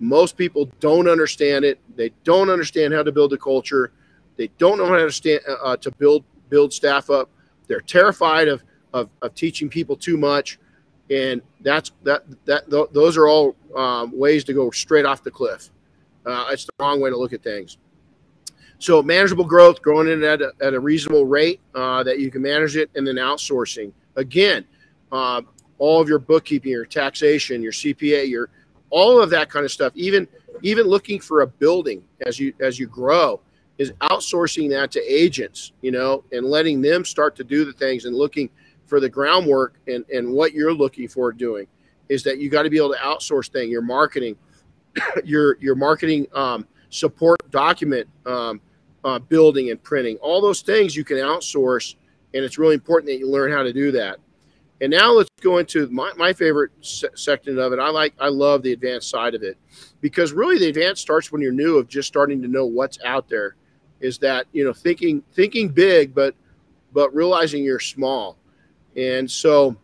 [0.00, 1.78] Most people don't understand it.
[1.96, 3.92] They don't understand how to build a culture.
[4.36, 7.30] They don't know how to stand, uh, to build build staff up.
[7.66, 10.58] They're terrified of of, of teaching people too much,
[11.10, 15.30] and that's that that th- those are all um, ways to go straight off the
[15.30, 15.70] cliff.
[16.26, 17.78] Uh, it's the wrong way to look at things.
[18.78, 22.42] So manageable growth, growing in at a, at a reasonable rate uh, that you can
[22.42, 23.92] manage it, and then outsourcing.
[24.16, 24.64] Again,
[25.10, 25.42] uh,
[25.78, 28.50] all of your bookkeeping, your taxation, your CPA, your
[28.90, 29.92] all of that kind of stuff.
[29.96, 30.28] Even
[30.62, 33.40] even looking for a building as you as you grow
[33.78, 38.04] is outsourcing that to agents, you know, and letting them start to do the things
[38.04, 38.50] and looking
[38.88, 41.66] for the groundwork and, and what you're looking for doing
[42.08, 44.36] is that you got to be able to outsource thing your marketing
[45.24, 48.60] your your marketing um, support document um,
[49.04, 51.94] uh, building and printing all those things you can outsource
[52.34, 54.18] and it's really important that you learn how to do that.
[54.80, 57.80] And now let's go into my, my favorite se- section of it.
[57.80, 59.58] I like I love the advanced side of it
[60.00, 63.28] because really the advanced starts when you're new of just starting to know what's out
[63.28, 63.56] there.
[64.00, 66.36] Is that you know thinking thinking big, but
[66.92, 68.36] but realizing you're small,
[68.98, 69.76] and so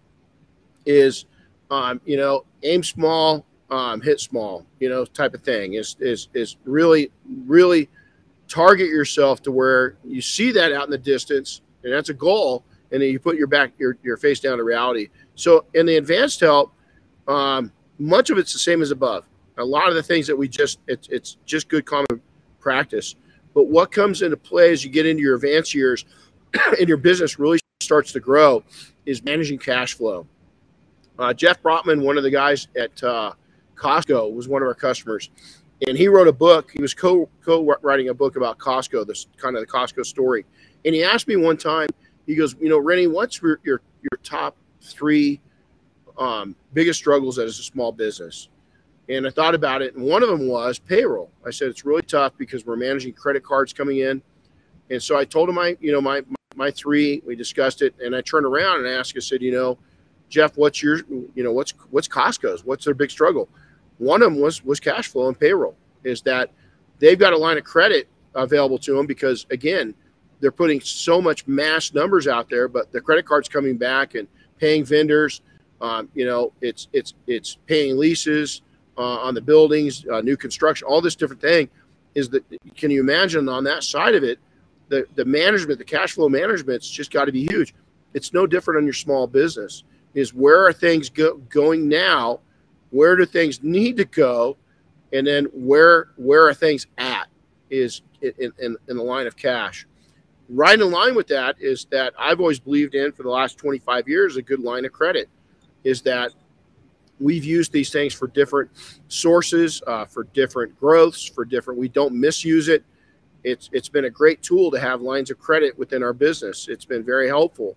[0.86, 1.26] is
[1.70, 5.74] um, you know aim small, um, hit small, you know type of thing.
[5.74, 7.10] Is is is really
[7.46, 7.88] really
[8.48, 12.64] target yourself to where you see that out in the distance, and that's a goal
[12.94, 15.96] and then you put your back your, your face down to reality so in the
[15.96, 16.72] advanced help
[17.28, 19.26] um, much of it's the same as above
[19.58, 22.20] a lot of the things that we just it's, it's just good common
[22.60, 23.16] practice
[23.52, 26.04] but what comes into play as you get into your advanced years
[26.78, 28.62] and your business really starts to grow
[29.07, 30.27] is managing cash flow
[31.18, 33.33] uh, jeff brotman one of the guys at uh,
[33.77, 35.31] costco was one of our customers
[35.87, 39.27] and he wrote a book he was co co writing a book about costco this
[39.37, 40.45] kind of the costco story
[40.85, 41.89] and he asked me one time
[42.27, 45.41] he goes, you know, Renny, what's your your, your top three
[46.18, 48.49] um, biggest struggles as a small business?
[49.09, 51.31] And I thought about it, and one of them was payroll.
[51.47, 54.22] I said it's really tough because we're managing credit cards coming in,
[54.91, 56.37] and so I told him I, you know, my my
[56.70, 57.22] three.
[57.26, 59.14] We discussed it, and I turned around and asked.
[59.16, 59.78] I said, you know,
[60.28, 60.98] Jeff, what's your,
[61.34, 62.64] you know, what's what's Costco's?
[62.64, 63.48] What's their big struggle?
[63.98, 65.76] One of them was was cash flow and payroll.
[66.02, 66.50] Is that
[66.98, 69.94] they've got a line of credit available to them because again,
[70.40, 74.28] they're putting so much mass numbers out there, but the credit card's coming back and
[74.59, 75.40] paying vendors.
[75.80, 78.62] Um, you know, it's it's it's paying leases
[78.96, 81.68] uh, on the buildings, uh, new construction, all this different thing.
[82.14, 82.44] Is that
[82.76, 84.38] can you imagine on that side of it,
[84.89, 87.74] the the management, the cash flow management's just got to be huge.
[88.12, 89.85] It's no different on your small business.
[90.14, 92.41] Is where are things go, going now?
[92.91, 94.57] Where do things need to go?
[95.12, 97.28] And then where where are things at?
[97.70, 99.87] Is in, in, in the line of cash
[100.49, 104.09] right in line with that is that I've always believed in for the last 25
[104.09, 105.28] years a good line of credit
[105.85, 106.32] is that
[107.20, 108.70] we've used these things for different
[109.09, 111.78] sources, uh, for different growths, for different.
[111.78, 112.85] We don't misuse it.
[113.45, 116.66] It's it's been a great tool to have lines of credit within our business.
[116.68, 117.76] It's been very helpful,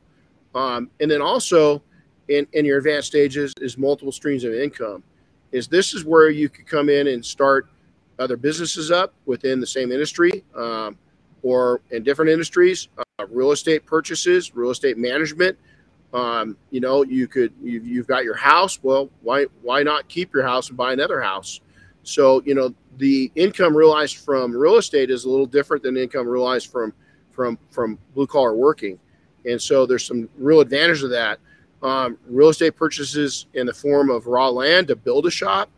[0.55, 1.82] um, and then also
[2.30, 5.03] in in your advanced stages is multiple streams of income.
[5.51, 7.68] Is this is where you could come in and start
[8.20, 10.43] other businesses up within the same industry.
[10.55, 10.97] Um,
[11.43, 15.57] or in different industries, uh, real estate purchases, real estate management.
[16.13, 18.80] Um, you know, you could you've, you've got your house.
[18.82, 21.61] Well, why why not keep your house and buy another house?
[22.08, 26.28] So you know, the income realized from real estate is a little different than income
[26.28, 26.93] realized from
[27.32, 28.99] from from blue collar working,
[29.45, 31.39] and so there's some real advantage of that.
[31.84, 35.70] Um, real estate purchases in the form of raw land to build a shop,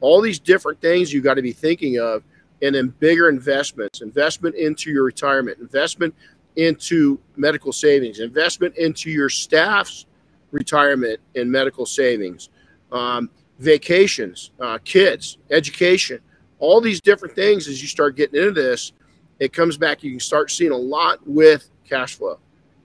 [0.00, 2.22] all these different things you got to be thinking of
[2.62, 6.14] and then bigger investments, investment into your retirement, investment
[6.56, 10.06] into medical savings, investment into your staff's
[10.50, 12.50] retirement and medical savings,
[12.92, 16.20] um, vacations, uh, kids, education,
[16.58, 17.68] all these different things.
[17.68, 18.92] As you start getting into this,
[19.38, 20.02] it comes back.
[20.02, 22.38] You can start seeing a lot with cash flow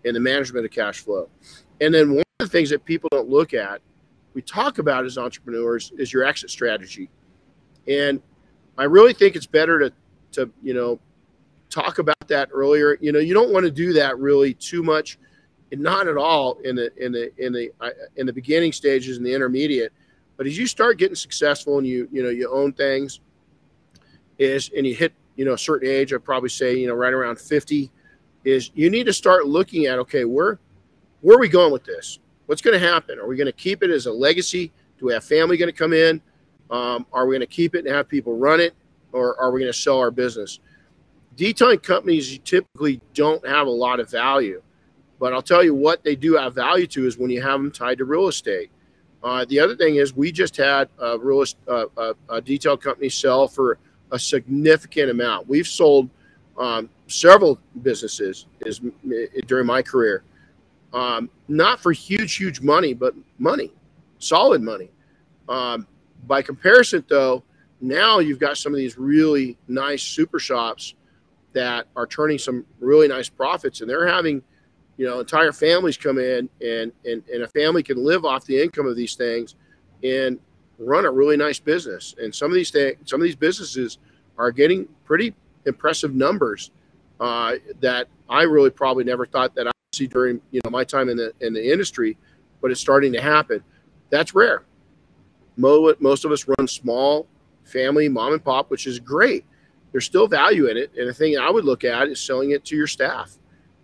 [0.05, 1.29] and the management of cash flow.
[1.81, 3.81] And then one of the things that people don't look at,
[4.33, 7.09] we talk about as entrepreneurs, is your exit strategy.
[7.87, 8.21] And
[8.77, 9.93] I really think it's better to
[10.31, 10.99] to you know
[11.69, 12.97] talk about that earlier.
[13.01, 15.17] You know, you don't want to do that really too much,
[15.71, 19.17] and not at all in the in the in the uh, in the beginning stages
[19.17, 19.93] and the intermediate.
[20.37, 23.19] But as you start getting successful and you you know you own things,
[24.37, 27.13] is and you hit you know a certain age, I'd probably say you know right
[27.13, 27.91] around fifty,
[28.43, 30.59] is you need to start looking at okay where
[31.21, 32.19] where are we going with this?
[32.47, 33.17] What's going to happen?
[33.17, 34.71] Are we going to keep it as a legacy?
[34.99, 36.21] Do we have family going to come in?
[36.69, 38.73] Um, are we going to keep it and have people run it,
[39.11, 40.59] or are we going to sell our business?
[41.35, 44.61] Detailing companies typically don't have a lot of value,
[45.19, 47.71] but I'll tell you what they do have value to is when you have them
[47.71, 48.69] tied to real estate.
[49.23, 53.09] Uh, the other thing is we just had a real uh, a, a detail company
[53.09, 53.77] sell for
[54.11, 55.47] a significant amount.
[55.47, 56.09] We've sold
[56.57, 58.81] um, several businesses is
[59.47, 60.23] during my career,
[60.93, 63.71] um, not for huge, huge money, but money,
[64.19, 64.89] solid money.
[65.49, 65.87] Um,
[66.27, 67.43] by comparison, though,
[67.81, 70.93] now you've got some of these really nice super shops
[71.53, 74.41] that are turning some really nice profits, and they're having,
[74.97, 78.61] you know, entire families come in, and and and a family can live off the
[78.61, 79.55] income of these things,
[80.03, 80.39] and
[80.77, 82.15] run a really nice business.
[82.21, 83.97] And some of these things, some of these businesses
[84.37, 85.33] are getting pretty
[85.65, 86.71] impressive numbers
[87.19, 90.83] uh, that I really probably never thought that I would see during you know my
[90.83, 92.17] time in the in the industry,
[92.61, 93.63] but it's starting to happen.
[94.09, 94.63] That's rare
[95.57, 97.27] most of us run small
[97.63, 99.45] family mom and pop, which is great.
[99.91, 100.91] There's still value in it.
[100.97, 103.37] And the thing I would look at is selling it to your staff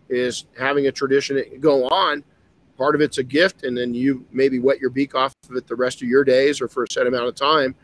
[0.10, 2.24] is having a tradition go on.
[2.78, 5.68] Part of it's a gift, and then you maybe wet your beak off of it
[5.68, 7.76] the rest of your days or for a set amount of time.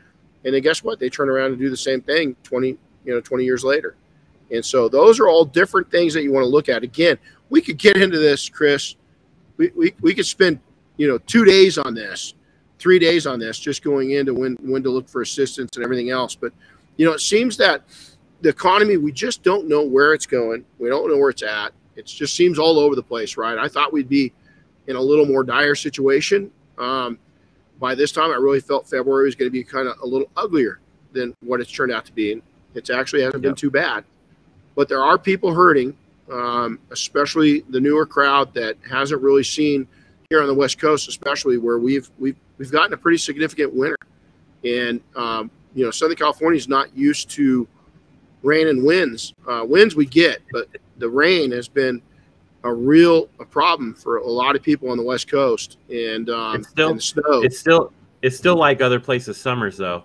[0.45, 0.99] And then guess what?
[0.99, 3.95] They turn around and do the same thing 20, you know, 20 years later.
[4.51, 6.83] And so those are all different things that you want to look at.
[6.83, 7.17] Again,
[7.49, 8.95] we could get into this, Chris.
[9.57, 10.59] We, we, we could spend,
[10.97, 12.35] you know, two days on this,
[12.79, 16.09] three days on this, just going into when when to look for assistance and everything
[16.09, 16.35] else.
[16.35, 16.53] But
[16.97, 17.83] you know, it seems that
[18.41, 20.65] the economy, we just don't know where it's going.
[20.77, 21.73] We don't know where it's at.
[21.95, 23.57] It just seems all over the place, right?
[23.57, 24.33] I thought we'd be
[24.87, 26.51] in a little more dire situation.
[26.77, 27.17] Um,
[27.79, 30.29] by this time, I really felt February was going to be kind of a little
[30.37, 30.79] uglier
[31.11, 32.33] than what it's turned out to be.
[32.33, 32.41] And
[32.73, 33.51] It's actually hasn't yep.
[33.51, 34.03] been too bad,
[34.75, 35.95] but there are people hurting,
[36.31, 39.87] um, especially the newer crowd that hasn't really seen
[40.29, 43.97] here on the West Coast, especially where we've we've we've gotten a pretty significant winter,
[44.63, 47.67] and um, you know Southern California is not used to
[48.43, 49.33] rain and winds.
[49.47, 50.67] Uh, winds we get, but
[50.97, 52.01] the rain has been
[52.63, 55.77] a real a problem for a lot of people on the West Coast.
[55.89, 57.41] And, um, it's still, and snow.
[57.43, 60.03] It's still it's still like other places summers though.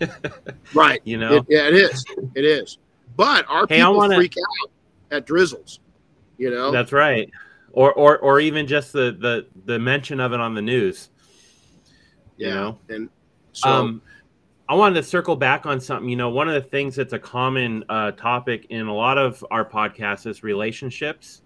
[0.74, 1.00] right.
[1.04, 1.36] You know.
[1.36, 2.04] It, yeah, it is.
[2.34, 2.78] It is.
[3.16, 4.16] But our hey, people wanna...
[4.16, 4.70] freak out
[5.12, 5.80] at drizzles.
[6.36, 6.72] You know.
[6.72, 7.30] That's right.
[7.72, 11.10] Or or or even just the the the mention of it on the news.
[12.36, 12.48] Yeah.
[12.48, 12.78] You know?
[12.88, 13.08] And
[13.52, 13.68] so.
[13.68, 14.02] Um,
[14.68, 16.08] I wanted to circle back on something.
[16.08, 19.44] You know, one of the things that's a common uh, topic in a lot of
[19.50, 21.42] our podcasts is relationships,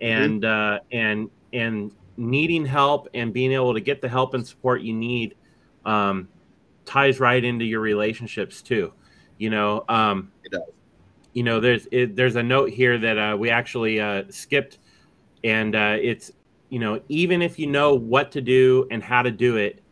[0.00, 0.22] mm-hmm.
[0.22, 0.74] and mm-hmm.
[0.74, 4.92] uh, and and needing help and being able to get the help and support you
[4.92, 5.34] need
[5.86, 6.28] um,
[6.84, 8.92] ties right into your relationships too.
[9.38, 10.62] You know, um, it does.
[11.32, 14.78] You know, there's it, there's a note here that uh, we actually uh, skipped,
[15.44, 16.30] and uh, it's
[16.68, 19.82] you know even if you know what to do and how to do it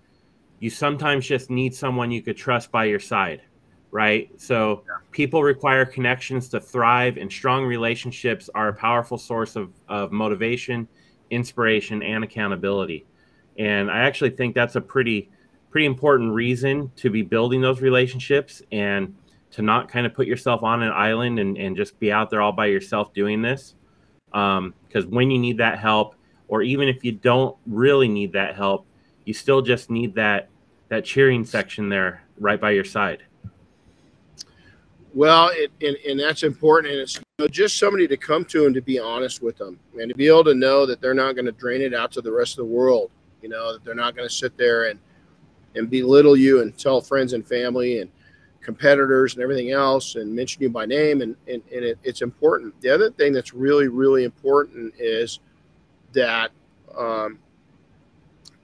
[0.60, 3.42] you sometimes just need someone you could trust by your side,
[3.90, 4.30] right?
[4.36, 4.96] So yeah.
[5.10, 10.88] people require connections to thrive, and strong relationships are a powerful source of, of motivation,
[11.30, 13.06] inspiration, and accountability.
[13.58, 15.30] And I actually think that's a pretty
[15.70, 19.14] pretty important reason to be building those relationships and
[19.50, 22.40] to not kind of put yourself on an island and, and just be out there
[22.40, 23.74] all by yourself doing this.
[24.26, 26.14] Because um, when you need that help,
[26.48, 28.86] or even if you don't really need that help,
[29.28, 30.48] you still just need that
[30.88, 33.22] that cheering section there right by your side.
[35.12, 36.94] Well, it, and, and that's important.
[36.94, 37.20] And it's
[37.50, 40.44] just somebody to come to and to be honest with them and to be able
[40.44, 42.72] to know that they're not going to drain it out to the rest of the
[42.72, 43.10] world.
[43.42, 44.98] You know, that they're not going to sit there and,
[45.74, 48.10] and belittle you and tell friends and family and
[48.62, 51.20] competitors and everything else and mention you by name.
[51.20, 52.80] And, and, and it, it's important.
[52.80, 55.40] The other thing that's really, really important is
[56.12, 56.50] that
[56.96, 57.38] um,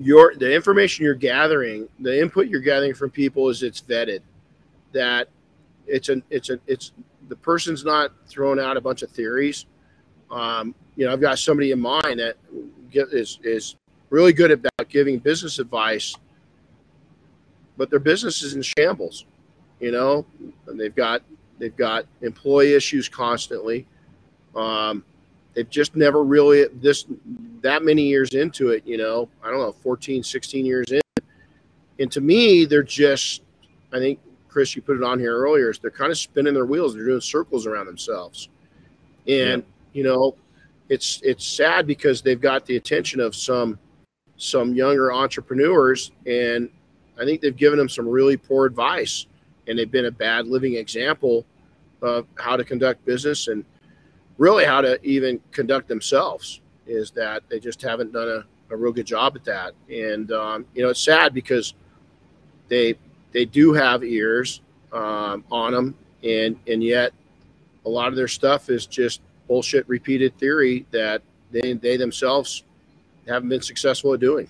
[0.04, 4.20] your the information you're gathering, the input you're gathering from people is it's vetted.
[4.92, 5.28] That
[5.86, 6.92] it's an it's a it's
[7.28, 9.64] the person's not throwing out a bunch of theories.
[10.30, 12.36] Um, you know, I've got somebody in mind that
[12.92, 13.76] is is
[14.10, 16.14] really good about giving business advice,
[17.78, 19.24] but their business is in shambles.
[19.80, 20.26] You know,
[20.66, 21.22] and they've got
[21.58, 23.86] they've got employee issues constantly.
[24.54, 25.02] Um,
[25.54, 27.06] they've just never really this
[27.62, 31.00] that many years into it you know i don't know 14 16 years in
[31.98, 33.42] and to me they're just
[33.92, 36.66] i think chris you put it on here earlier is they're kind of spinning their
[36.66, 38.48] wheels they're doing circles around themselves
[39.26, 39.68] and yeah.
[39.92, 40.34] you know
[40.88, 43.78] it's it's sad because they've got the attention of some
[44.36, 46.68] some younger entrepreneurs and
[47.20, 49.26] i think they've given them some really poor advice
[49.66, 51.46] and they've been a bad living example
[52.02, 53.64] of how to conduct business and
[54.38, 58.92] really how to even conduct themselves is that they just haven't done a, a real
[58.92, 59.74] good job at that.
[59.90, 61.74] And um, you know, it's sad because
[62.68, 62.96] they
[63.32, 64.60] they do have ears
[64.92, 67.12] um, on them, and and yet
[67.84, 72.64] a lot of their stuff is just bullshit repeated theory that they they themselves
[73.26, 74.48] haven't been successful at doing.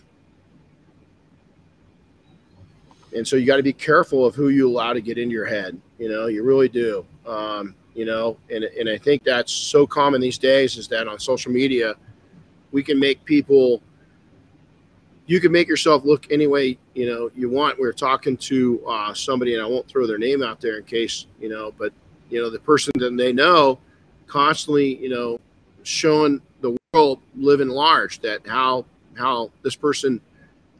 [3.14, 5.46] And so you got to be careful of who you allow to get into your
[5.46, 5.80] head.
[5.98, 7.06] You know, you really do.
[7.24, 8.36] Um, you know?
[8.50, 11.94] And, and i think that's so common these days is that on social media
[12.72, 13.82] we can make people
[15.26, 17.78] you can make yourself look any way you know you want.
[17.80, 20.84] We are talking to uh, somebody and i won't throw their name out there in
[20.84, 21.92] case you know but
[22.30, 23.78] you know the person that they know
[24.26, 25.40] constantly you know
[25.82, 28.84] showing the world living large that how
[29.16, 30.20] how this person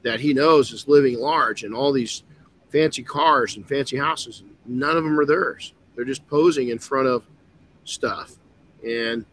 [0.03, 2.25] that he knows is living large and all these
[2.71, 7.09] fancy cars and fancy houses none of them are theirs they're just posing in front
[7.09, 7.25] of
[7.85, 8.33] stuff,
[8.83, 9.25] and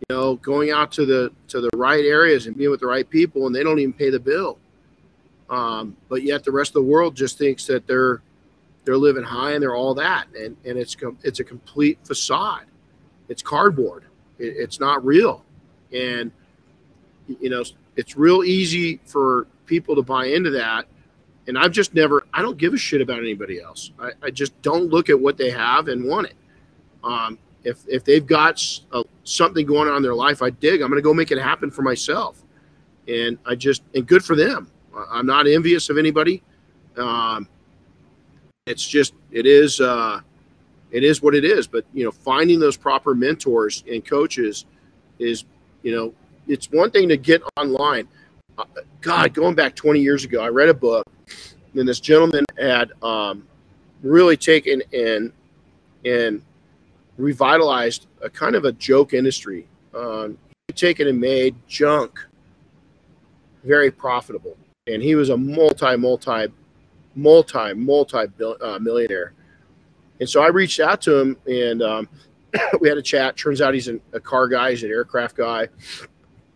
[0.00, 3.08] you know, going out to the to the right areas and being with the right
[3.08, 4.58] people, and they don't even pay the bill.
[5.48, 8.22] Um, but yet the rest of the world just thinks that they're
[8.84, 12.64] they're living high and they're all that, and and it's it's a complete facade.
[13.28, 14.04] It's cardboard.
[14.38, 15.44] It, it's not real.
[15.92, 16.30] and
[17.40, 17.64] you know
[17.96, 20.86] it's real easy for people to buy into that
[21.46, 23.92] and i've just never i don't give a shit about anybody else.
[23.98, 26.36] I, I just don't look at what they have and want it.
[27.04, 30.88] Um, if if they've got a, something going on in their life i dig i'm
[30.88, 32.42] going to go make it happen for myself.
[33.08, 34.70] And i just and good for them.
[35.10, 36.42] I'm not envious of anybody.
[36.96, 37.48] Um,
[38.66, 40.20] it's just it is uh,
[40.90, 41.66] it is what it is.
[41.66, 44.64] But you know finding those proper mentors and coaches
[45.18, 45.44] is
[45.82, 46.14] you know
[46.48, 48.08] it's one thing to get online.
[49.00, 51.04] God, going back 20 years ago, I read a book,
[51.74, 53.46] and this gentleman had um,
[54.02, 55.32] really taken and
[56.04, 56.42] and
[57.16, 59.66] revitalized a kind of a joke industry.
[59.94, 60.38] Um,
[60.74, 62.18] taken and made junk
[63.64, 66.52] very profitable, and he was a multi, multi,
[67.14, 68.26] multi, multi
[68.60, 69.32] uh, millionaire.
[70.20, 72.08] And so I reached out to him, and um,
[72.80, 73.36] we had a chat.
[73.36, 75.68] Turns out he's an, a car guy, he's an aircraft guy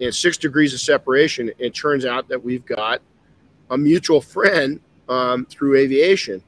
[0.00, 1.50] and six degrees of separation.
[1.58, 3.00] It turns out that we've got
[3.70, 6.42] a mutual friend um, through aviation.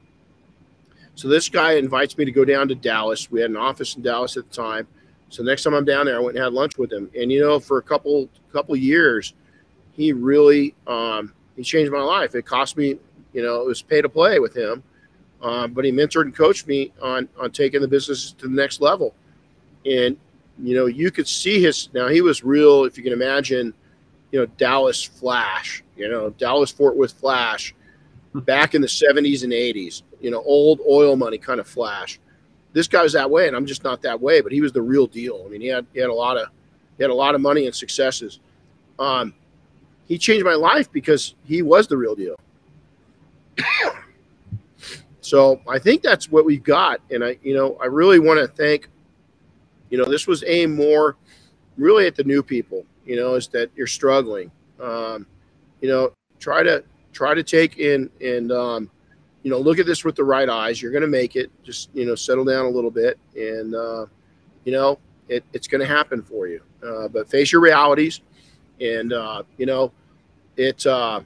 [1.15, 3.29] So this guy invites me to go down to Dallas.
[3.29, 4.87] We had an office in Dallas at the time.
[5.29, 7.09] So next time I'm down there, I went and had lunch with him.
[7.19, 9.33] And you know, for a couple couple years,
[9.93, 12.35] he really um, he changed my life.
[12.35, 12.97] It cost me,
[13.33, 14.83] you know, it was pay to play with him,
[15.41, 18.81] um, but he mentored and coached me on on taking the business to the next
[18.81, 19.13] level.
[19.85, 20.17] And
[20.61, 23.73] you know, you could see his now he was real, if you can imagine,
[24.31, 27.73] you know, Dallas Flash, you know, Dallas Fort Worth Flash
[28.33, 32.19] back in the 70s and 80s, you know, old oil money kind of flash.
[32.73, 34.81] This guy was that way, and I'm just not that way, but he was the
[34.81, 35.43] real deal.
[35.45, 36.49] I mean, he had he had a lot of
[36.97, 38.39] he had a lot of money and successes.
[38.97, 39.33] Um,
[40.07, 42.35] he changed my life because he was the real deal.
[45.21, 48.47] so I think that's what we've got, and I, you know, I really want to
[48.47, 48.89] thank
[49.93, 51.17] you know, this was aimed more
[51.77, 54.49] really at the new people, you know, is that you're struggling.
[54.79, 55.27] Um,
[55.81, 58.89] you know, try to try to take in and um,
[59.43, 60.81] you know, look at this with the right eyes.
[60.81, 61.51] You're going to make it.
[61.63, 64.07] Just you know, settle down a little bit, and uh,
[64.63, 64.97] you know,
[65.29, 66.63] it, it's going to happen for you.
[66.83, 68.21] Uh, but face your realities,
[68.81, 69.91] and uh, you know,
[70.57, 70.83] it.
[70.87, 71.21] Uh,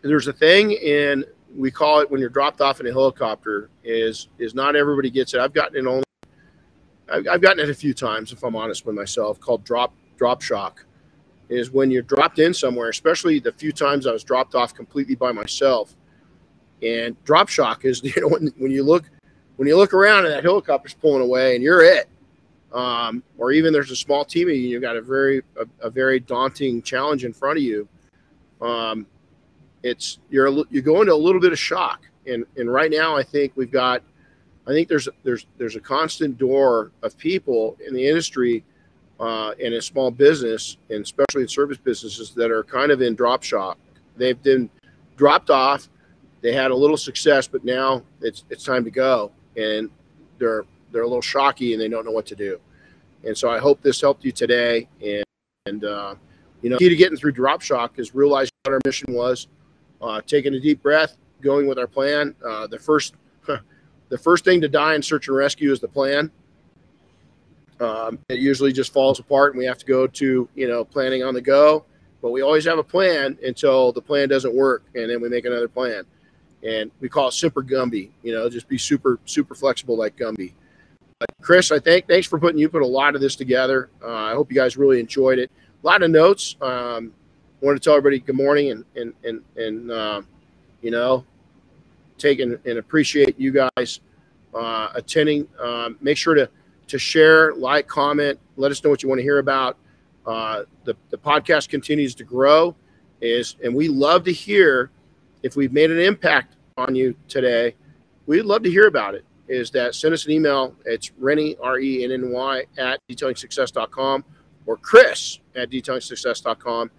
[0.00, 1.22] there's a thing in
[1.54, 3.68] we call it when you're dropped off in a helicopter.
[3.84, 5.40] Is is not everybody gets it.
[5.40, 6.04] I've gotten it only
[7.10, 10.86] I've, gotten it a few times, if I'm honest with myself, called drop drop shock.
[11.50, 15.14] Is when you're dropped in somewhere, especially the few times I was dropped off completely
[15.14, 15.94] by myself.
[16.82, 19.04] And drop shock is you know when, when you look
[19.56, 22.08] when you look around and that helicopter's pulling away and you're it,
[22.72, 26.18] um, or even there's a small team and you've got a very a, a, very
[26.18, 27.86] daunting challenge in front of you.
[28.60, 29.06] Um,
[29.82, 33.22] it's you're you go into a little bit of shock, and and right now I
[33.22, 34.02] think we've got
[34.66, 38.64] I think there's there's there's a constant door of people in the industry
[39.20, 43.14] uh, in a small business, and especially in service businesses that are kind of in
[43.14, 43.78] drop shock.
[44.16, 44.70] They've been
[45.16, 45.88] dropped off.
[46.40, 49.90] They had a little success, but now it's it's time to go, and
[50.38, 52.58] they're they're a little shocky and they don't know what to do.
[53.24, 54.88] And so I hope this helped you today.
[55.02, 55.24] And
[55.66, 56.14] and uh,
[56.62, 59.48] you know, key to getting through drop shock is realizing what our mission was,
[60.00, 62.34] uh, taking a deep breath, going with our plan.
[62.46, 63.14] Uh, the first
[64.08, 66.30] the first thing to die in search and rescue is the plan.
[67.80, 71.22] Um, it usually just falls apart, and we have to go to you know planning
[71.22, 71.84] on the go.
[72.22, 75.44] But we always have a plan until the plan doesn't work, and then we make
[75.44, 76.04] another plan.
[76.62, 78.10] And we call it super Gumby.
[78.22, 80.52] You know, just be super super flexible like Gumby.
[81.18, 83.90] But Chris, I think thanks for putting you put a lot of this together.
[84.02, 85.50] Uh, I hope you guys really enjoyed it.
[85.82, 86.56] A lot of notes.
[86.60, 87.12] Um,
[87.62, 90.22] I want to tell everybody good morning and and and and uh,
[90.80, 91.24] you know
[92.18, 94.00] take and, and appreciate you guys
[94.54, 95.48] uh, attending.
[95.60, 96.48] Um, make sure to
[96.86, 99.78] to share, like, comment, let us know what you want to hear about.
[100.26, 102.74] Uh, the the podcast continues to grow,
[103.20, 104.90] is and we love to hear
[105.42, 107.74] if we've made an impact on you today.
[108.26, 109.24] We'd love to hear about it.
[109.48, 110.74] Is that send us an email?
[110.86, 114.24] It's Renny R E N N Y at detailingsuccess.com
[114.66, 116.90] or Chris at detailingsuccess.com.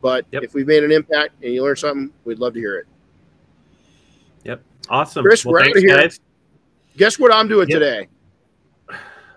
[0.00, 0.44] But yep.
[0.44, 2.86] if we've made an impact and you learn something, we'd love to hear it.
[4.90, 5.24] Awesome.
[5.24, 5.96] Chris, well, we're thanks, here.
[5.96, 6.20] Guys.
[6.96, 7.78] Guess what I'm doing yep.
[7.78, 8.08] today?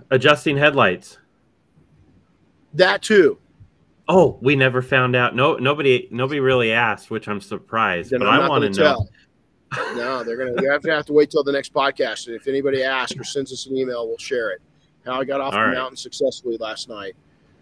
[0.09, 1.17] Adjusting headlights.
[2.73, 3.37] That too.
[4.07, 5.35] Oh, we never found out.
[5.35, 8.11] No, nobody, nobody really asked, which I'm surprised.
[8.11, 9.07] Then but I'm I want to know.
[9.95, 10.61] no, they're gonna.
[10.61, 13.23] You have to have to wait till the next podcast, and if anybody asks or
[13.23, 14.61] sends us an email, we'll share it.
[15.05, 15.75] How I got off All the right.
[15.75, 17.15] mountain successfully last night.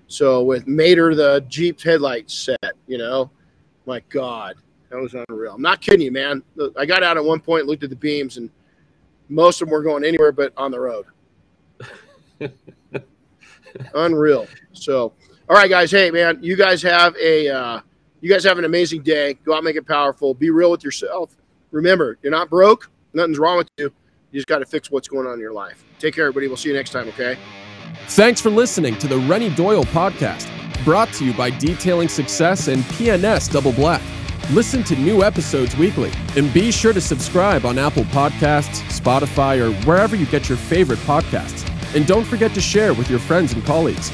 [0.08, 3.30] So with Mater, the Jeep headlight set, you know,
[3.86, 4.56] my God,
[4.90, 5.54] that was unreal.
[5.54, 6.44] I'm not kidding you, man.
[6.78, 8.50] I got out at one point, looked at the beams, and
[9.28, 11.06] most of them were going anywhere but on the road.
[13.94, 14.48] unreal.
[14.74, 15.14] So,
[15.50, 15.92] All right, guys.
[15.92, 17.82] Hey, man, you guys have a uh,
[18.22, 19.36] you guys have an amazing day.
[19.46, 20.34] Go out, make it powerful.
[20.34, 21.36] Be real with yourself.
[21.72, 22.90] Remember, you're not broke.
[23.14, 23.92] Nothing's wrong with you.
[24.32, 25.84] You just got to fix what's going on in your life.
[25.98, 26.48] Take care, everybody.
[26.48, 27.08] We'll see you next time.
[27.10, 27.38] Okay.
[28.10, 30.48] Thanks for listening to the Renny Doyle podcast,
[30.84, 34.02] brought to you by Detailing Success and PNS Double Black.
[34.52, 39.72] Listen to new episodes weekly and be sure to subscribe on Apple Podcasts, Spotify, or
[39.86, 41.70] wherever you get your favorite podcasts.
[41.96, 44.12] And don't forget to share with your friends and colleagues.